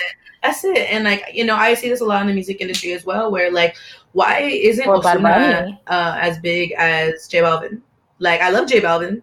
[0.42, 0.90] That's it.
[0.90, 3.32] And like, you know, I see this a lot in the music industry as well,
[3.32, 3.76] where like,
[4.12, 7.80] why isn't well, Ozuna uh, as big as J Balvin?
[8.18, 9.22] Like, I love J Balvin.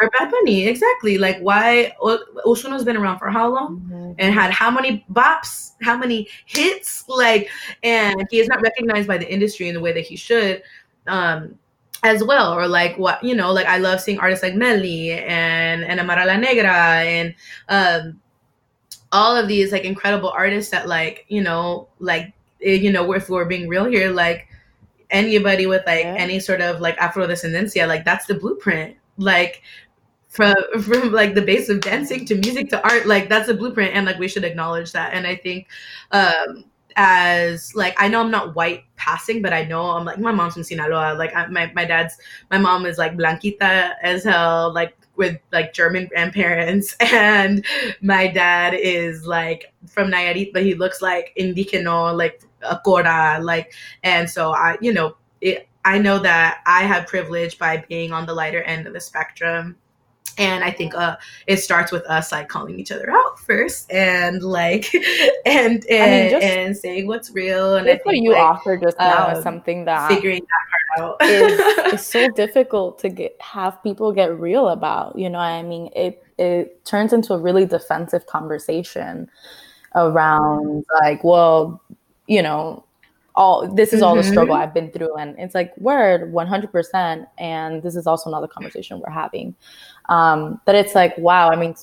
[0.00, 1.18] Or Bad Bunny, exactly.
[1.18, 4.12] Like, why Ozuna's been around for how long mm-hmm.
[4.18, 7.48] and had how many bops, how many hits, like,
[7.84, 10.62] and he is not recognized by the industry in the way that he should.
[11.06, 11.58] Um,
[12.02, 15.82] as well or like what you know like i love seeing artists like Nelly and
[15.82, 17.34] and Amara La Negra and
[17.70, 18.20] um
[19.14, 23.30] all of these like incredible artists that like you know like eh, you know if
[23.30, 24.48] we're being real here like
[25.10, 26.16] anybody with like yeah.
[26.18, 29.62] any sort of like afro descendencia like that's the blueprint like
[30.28, 33.94] from from like the base of dancing to music to art like that's a blueprint
[33.94, 35.68] and like we should acknowledge that and i think
[36.10, 36.64] um
[36.96, 40.54] as like I know I'm not white passing, but I know I'm like my mom's
[40.54, 41.14] from Sinaloa.
[41.14, 42.16] Like I, my my dad's
[42.50, 44.72] my mom is like blanquita as hell.
[44.72, 47.64] Like with like German grandparents, and
[48.00, 53.74] my dad is like from Nayarit, but he looks like Indigeno, like a Cora, like,
[54.02, 58.26] and so I, you know, it, I know that I have privilege by being on
[58.26, 59.76] the lighter end of the spectrum.
[60.38, 61.16] And I think uh,
[61.46, 64.92] it starts with us like calling each other out first, and like,
[65.46, 67.76] and and, I mean, just, and saying what's real.
[67.76, 70.74] And I think, what you like, offer just now um, is something that figuring that
[70.96, 75.18] that is, it's so difficult to get have people get real about.
[75.18, 79.30] You know, I mean, it it turns into a really defensive conversation
[79.94, 81.80] around like, well,
[82.26, 82.84] you know,
[83.36, 84.22] all this is all mm-hmm.
[84.22, 87.26] the struggle I've been through, and it's like word one hundred percent.
[87.38, 89.54] And this is also another conversation we're having.
[90.08, 91.50] Um, but it's like, wow.
[91.50, 91.74] I mean,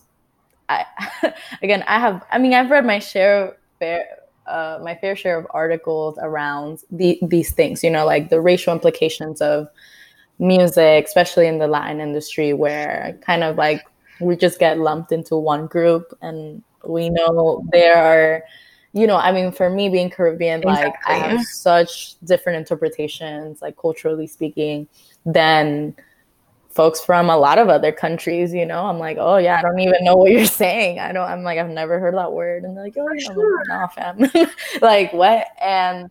[0.70, 0.86] I
[1.62, 2.26] again, I have.
[2.32, 4.06] I mean, I've read my share fair
[4.48, 8.74] uh, my fair share of articles around the, these things, you know, like the racial
[8.74, 9.68] implications of
[10.40, 13.84] music, especially in the Latin industry, where kind of like
[14.20, 16.18] we just get lumped into one group.
[16.22, 18.44] And we know there are,
[18.94, 20.84] you know, I mean, for me being Caribbean, exactly.
[20.86, 24.88] like I have such different interpretations, like culturally speaking,
[25.26, 25.96] than
[26.72, 29.80] folks from a lot of other countries, you know, I'm like, oh yeah, I don't
[29.80, 31.00] even know what you're saying.
[31.00, 32.64] I don't, I'm like, I've never heard that word.
[32.64, 33.64] And they're like, oh, yeah, sure.
[33.68, 34.30] nah, fam.
[34.82, 35.48] like what?
[35.62, 36.10] And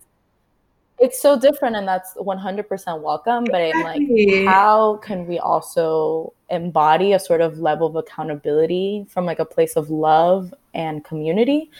[0.99, 3.45] it's so different and that's 100% welcome.
[3.45, 4.45] But exactly.
[4.45, 9.47] like, how can we also embody a sort of level of accountability from like a
[9.47, 11.71] place of love and community?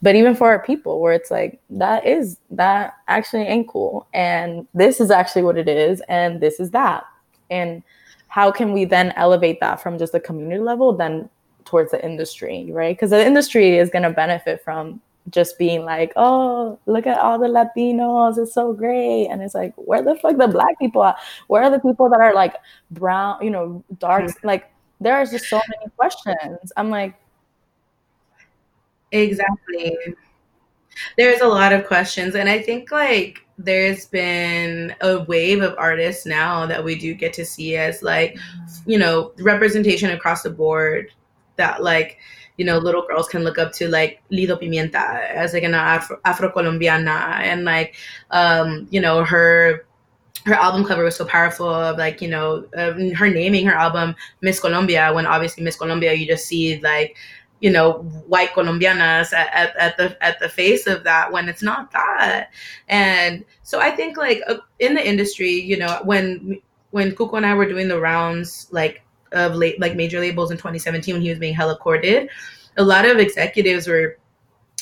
[0.00, 4.06] But even for our people, where it's like, that is, that actually ain't cool.
[4.14, 6.00] And this is actually what it is.
[6.08, 7.04] And this is that.
[7.50, 7.82] And
[8.30, 11.28] how can we then elevate that from just the community level then
[11.64, 12.96] towards the industry, right?
[12.96, 15.00] Because the industry is going to benefit from
[15.30, 19.26] just being like, oh, look at all the Latinos, it's so great.
[19.26, 21.16] And it's like, where the fuck the black people are?
[21.48, 22.54] Where are the people that are like
[22.92, 24.24] brown, you know, dark?
[24.24, 24.46] Mm-hmm.
[24.46, 24.70] Like,
[25.00, 26.72] there are just so many questions.
[26.76, 27.14] I'm like,
[29.10, 29.96] exactly.
[31.16, 32.36] There's a lot of questions.
[32.36, 37.32] And I think like there's been a wave of artists now that we do get
[37.34, 38.36] to see as like,
[38.86, 41.12] you know, representation across the board
[41.56, 42.18] that like,
[42.56, 46.50] you know, little girls can look up to like Lido Pimienta as like an Afro
[46.50, 47.96] Colombiana and like,
[48.30, 49.84] um, you know, her
[50.46, 54.14] her album cover was so powerful of like you know uh, her naming her album
[54.40, 57.14] miss colombia when obviously miss colombia you just see like
[57.60, 61.62] you know white colombianas at, at, at, the at the face of that when it's
[61.62, 62.50] not that.
[62.88, 67.46] And so i think like uh, in the industry you know when when Cuco and
[67.46, 69.02] i were doing the rounds like
[69.32, 72.28] of late like major labels in 2017 when he was being hella courted
[72.76, 74.18] a lot of executives were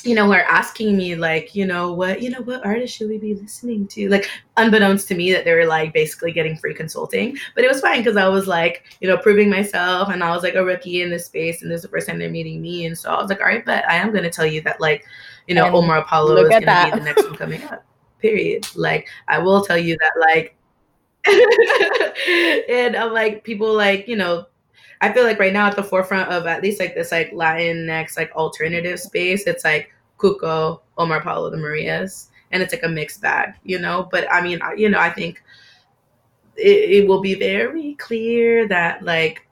[0.08, 3.18] you know, are asking me like, you know, what, you know, what artist should we
[3.18, 4.08] be listening to?
[4.08, 7.36] Like, unbeknownst to me, that they were like basically getting free consulting.
[7.54, 10.42] But it was fine because I was like, you know, proving myself, and I was
[10.42, 12.86] like a rookie in this space, and this is the first time they're meeting me,
[12.86, 14.80] and so I was like, all right, but I am going to tell you that
[14.80, 15.04] like,
[15.46, 17.84] you know, and Omar Apollo is going to be the next one coming up.
[18.18, 18.66] Period.
[18.74, 20.54] Like, I will tell you that like.
[22.70, 24.46] and I'm like people like you know
[25.00, 27.84] I feel like right now at the forefront of at least like this like Latin
[27.84, 32.88] next like alternative space, it's like Cuco, Omar Apollo, the Marias, and it's like a
[32.88, 34.08] mixed bag, you know.
[34.10, 35.42] But I mean, you know, I think
[36.56, 39.46] it, it will be very clear that like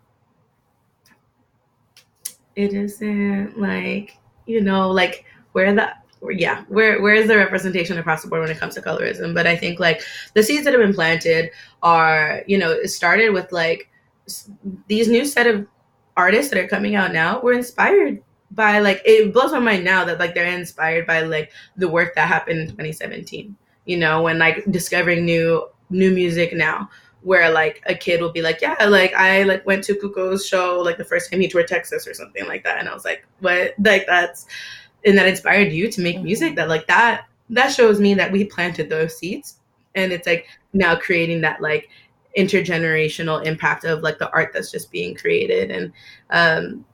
[2.56, 5.92] it isn't like you know like where the
[6.30, 9.46] yeah where where is the representation across the board when it comes to colorism but
[9.46, 10.02] i think like
[10.34, 11.50] the seeds that have been planted
[11.82, 13.90] are you know it started with like
[14.88, 15.66] these new set of
[16.16, 18.22] artists that are coming out now were inspired
[18.56, 22.14] by like it blows my mind now that like they're inspired by like the work
[22.16, 23.54] that happened in 2017
[23.84, 26.90] you know when like discovering new new music now
[27.26, 30.80] where like a kid will be like yeah like i like went to Cuco's show
[30.80, 32.78] like the first time he toured texas or something like that.
[32.78, 33.74] And i was like what?
[33.82, 34.46] Like that's
[35.04, 36.24] and that inspired you to make mm-hmm.
[36.24, 39.58] music that like that that shows me that we planted those seeds.
[39.96, 41.88] And it's like now creating that like
[42.38, 45.70] intergenerational impact of like the art that's just being created.
[45.72, 45.92] And
[46.30, 46.84] um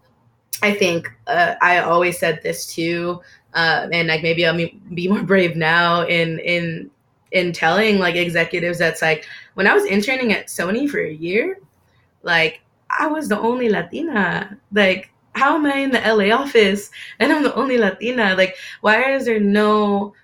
[0.62, 3.20] i think uh, i always said this too
[3.54, 4.56] uh, and like maybe i'll
[4.94, 6.90] be more brave now in in
[7.32, 11.58] in telling like executives that's like when i was interning at sony for a year
[12.22, 12.60] like
[12.98, 17.42] i was the only latina like how am i in the la office and i'm
[17.42, 20.14] the only latina like why is there no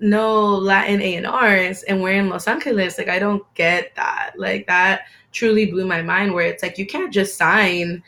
[0.00, 2.98] no Latin A&Rs and we're in Los Angeles.
[2.98, 4.32] Like, I don't get that.
[4.36, 5.02] Like, that
[5.32, 8.02] truly blew my mind where it's like, you can't just sign,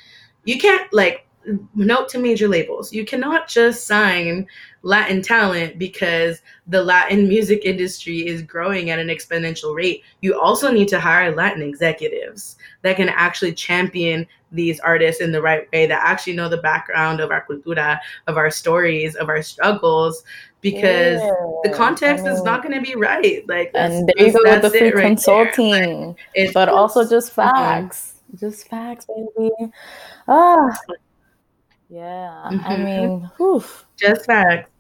[0.45, 1.27] you can't, like,
[1.75, 2.93] note to major labels.
[2.93, 4.47] You cannot just sign
[4.83, 10.03] Latin talent because the Latin music industry is growing at an exponential rate.
[10.21, 15.41] You also need to hire Latin executives that can actually champion these artists in the
[15.41, 19.43] right way, that actually know the background of our cultura, of our stories, of our
[19.43, 20.25] struggles,
[20.61, 21.31] because yeah.
[21.65, 23.49] the context is not going to be right.
[23.49, 28.21] Like, and there you go with the free right consulting, like, but also just facts,
[28.29, 28.37] mm-hmm.
[28.39, 29.73] just facts, baby.
[30.29, 30.69] Ah,
[31.93, 32.49] yeah.
[32.51, 32.67] Mm-hmm.
[32.67, 33.63] I mean, whew.
[33.99, 34.71] just facts.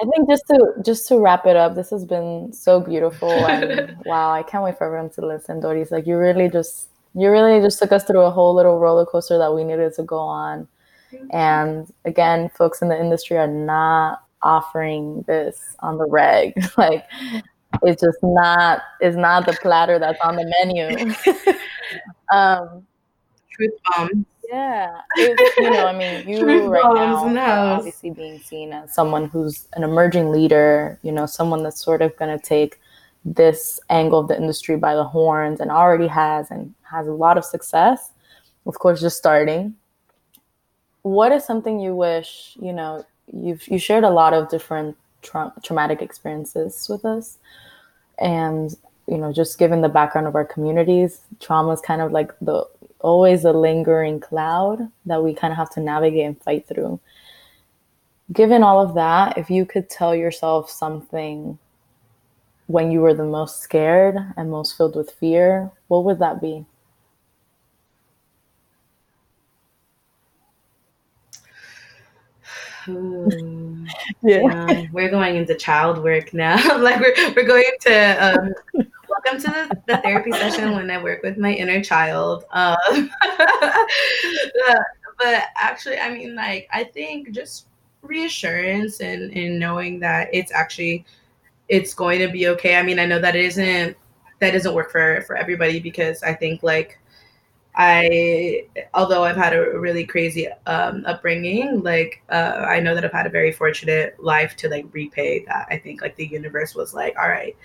[0.00, 3.96] I think just to just to wrap it up, this has been so beautiful and
[4.06, 5.60] wow, I can't wait for everyone to listen.
[5.60, 9.04] Doris, like you really just you really just took us through a whole little roller
[9.04, 10.66] coaster that we needed to go on.
[11.30, 16.54] And again, folks in the industry are not offering this on the reg.
[16.78, 17.04] like
[17.82, 21.14] it's just not it's not the platter that's on the menu.
[22.32, 22.86] um
[23.50, 24.26] truth bomb.
[24.48, 25.00] Yeah.
[25.16, 25.34] You
[25.70, 26.82] know, I mean, you right
[27.32, 32.02] now obviously being seen as someone who's an emerging leader, you know, someone that's sort
[32.02, 32.80] of going to take
[33.24, 37.36] this angle of the industry by the horns and already has and has a lot
[37.36, 38.12] of success.
[38.66, 39.74] Of course, just starting.
[41.02, 45.52] What is something you wish, you know, you've you shared a lot of different tra-
[45.62, 47.38] traumatic experiences with us
[48.18, 48.76] and
[49.06, 52.66] you know just given the background of our communities trauma is kind of like the
[53.06, 56.98] always a lingering cloud that we kind of have to navigate and fight through.
[58.32, 61.56] Given all of that, if you could tell yourself something
[62.66, 66.66] when you were the most scared and most filled with fear, what would that be?
[74.22, 74.82] yeah.
[74.92, 76.56] we're going into child work now.
[76.78, 78.86] like we're we're going to um,
[79.26, 82.44] welcome to the, the, therapy session when I work with my inner child.
[82.50, 82.76] Um,
[85.18, 87.66] but actually, I mean, like, I think just
[88.02, 91.04] reassurance and, and knowing that it's actually
[91.68, 92.76] it's going to be okay.
[92.76, 93.96] I mean, I know that it isn't
[94.38, 97.00] that doesn't work for for everybody because I think like
[97.74, 103.12] I, although I've had a really crazy um, upbringing, like uh, I know that I've
[103.12, 105.66] had a very fortunate life to like repay that.
[105.68, 107.56] I think like the universe was like, all right,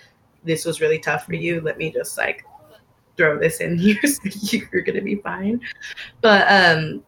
[0.43, 1.61] this was really tough for you.
[1.61, 2.45] Let me just like
[3.17, 4.21] throw this in here so
[4.71, 5.61] you're gonna be fine.
[6.21, 7.03] But um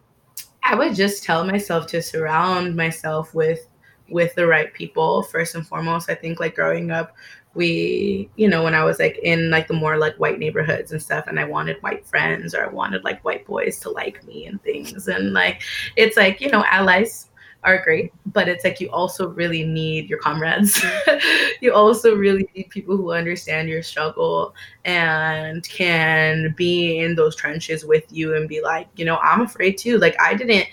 [0.63, 3.67] I would just tell myself to surround myself with
[4.09, 6.09] with the right people first and foremost.
[6.09, 7.15] I think like growing up
[7.55, 11.01] we you know when i was like in like the more like white neighborhoods and
[11.01, 14.45] stuff and i wanted white friends or i wanted like white boys to like me
[14.45, 15.61] and things and like
[15.95, 17.29] it's like you know allies
[17.63, 20.83] are great but it's like you also really need your comrades
[21.61, 24.53] you also really need people who understand your struggle
[24.85, 29.77] and can be in those trenches with you and be like you know i'm afraid
[29.77, 30.67] too like i didn't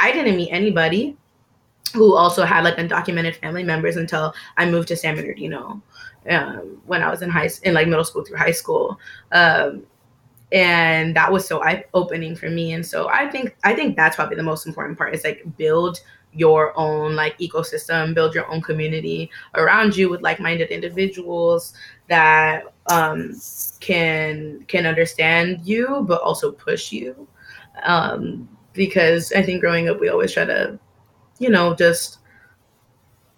[0.00, 1.16] i didn't meet anybody
[1.94, 5.80] who also had like undocumented family members until I moved to San Bernardino
[6.28, 8.98] um, when I was in high in like middle school through high school.
[9.32, 9.84] Um,
[10.50, 12.72] and that was so eye opening for me.
[12.72, 16.00] And so I think I think that's probably the most important part is like build
[16.32, 21.74] your own like ecosystem, build your own community around you with like-minded individuals
[22.08, 23.34] that um,
[23.80, 27.28] can can understand you but also push you.
[27.84, 30.78] Um, because I think growing up we always try to
[31.38, 32.18] you know, just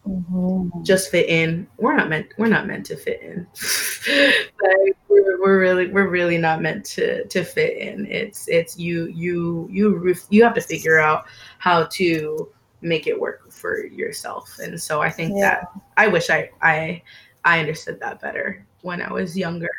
[0.07, 0.83] mm-hmm.
[0.83, 1.67] just fit in.
[1.79, 3.47] We're not meant we're not meant to fit in.
[4.63, 8.07] like we're, we're really we're really not meant to to fit in.
[8.07, 11.27] It's it's you you you you have to figure out
[11.59, 12.49] how to
[12.83, 14.59] make it work for yourself.
[14.59, 15.41] And so I think yeah.
[15.41, 17.03] that I wish I I
[17.45, 19.71] I understood that better when I was younger.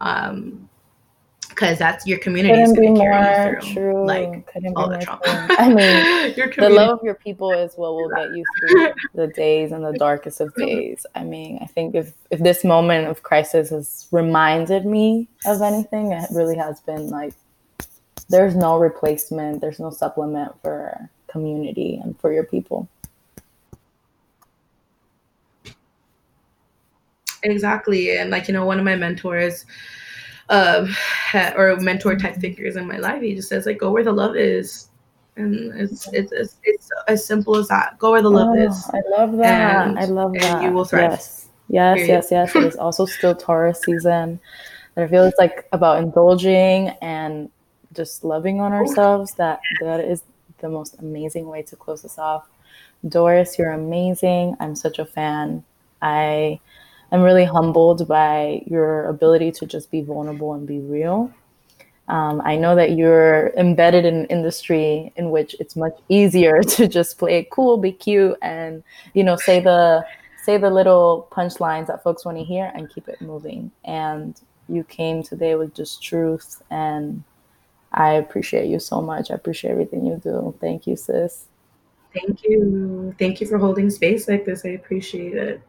[0.00, 0.68] Um,
[1.48, 4.06] because that's your community is going to carry you through true.
[4.06, 5.20] like Couldn't all the trauma.
[5.24, 9.72] I mean, the love of your people is what will get you through the days
[9.72, 11.04] and the darkest of days.
[11.16, 16.12] I mean, I think if if this moment of crisis has reminded me of anything,
[16.12, 17.34] it really has been like
[18.28, 22.88] there's no replacement, there's no supplement for community and for your people.
[27.42, 29.64] Exactly, and like you know, one of my mentors
[30.48, 30.94] um,
[31.56, 33.22] or mentor type figures in my life.
[33.22, 34.88] He just says like, go where the love is.
[35.36, 37.98] And it's, it's, it's, it's as simple as that.
[37.98, 38.90] Go where the love oh, is.
[38.92, 39.86] I love that.
[39.86, 40.62] And, I love that.
[40.62, 41.12] you will thrive.
[41.12, 41.48] Yes.
[41.68, 42.08] Yes, Period.
[42.08, 42.56] yes, yes.
[42.56, 44.40] It is also still Taurus season.
[44.96, 47.50] And I feel it's like about indulging and
[47.92, 49.34] just loving on ourselves.
[49.34, 50.22] That that is
[50.58, 52.48] the most amazing way to close this off.
[53.08, 54.56] Doris, you're amazing.
[54.60, 55.64] I'm such a fan.
[56.02, 56.60] I
[57.10, 61.32] I'm really humbled by your ability to just be vulnerable and be real.
[62.08, 66.88] Um, I know that you're embedded in an industry in which it's much easier to
[66.88, 68.82] just play it cool, be cute, and
[69.14, 70.04] you know say the
[70.42, 73.70] say the little punchlines that folks want to hear and keep it moving.
[73.84, 77.22] And you came today with just truth, and
[77.92, 79.30] I appreciate you so much.
[79.30, 80.54] I appreciate everything you do.
[80.60, 81.46] Thank you, sis.
[82.14, 83.14] Thank you.
[83.18, 84.64] Thank you for holding space like this.
[84.64, 85.62] I appreciate it.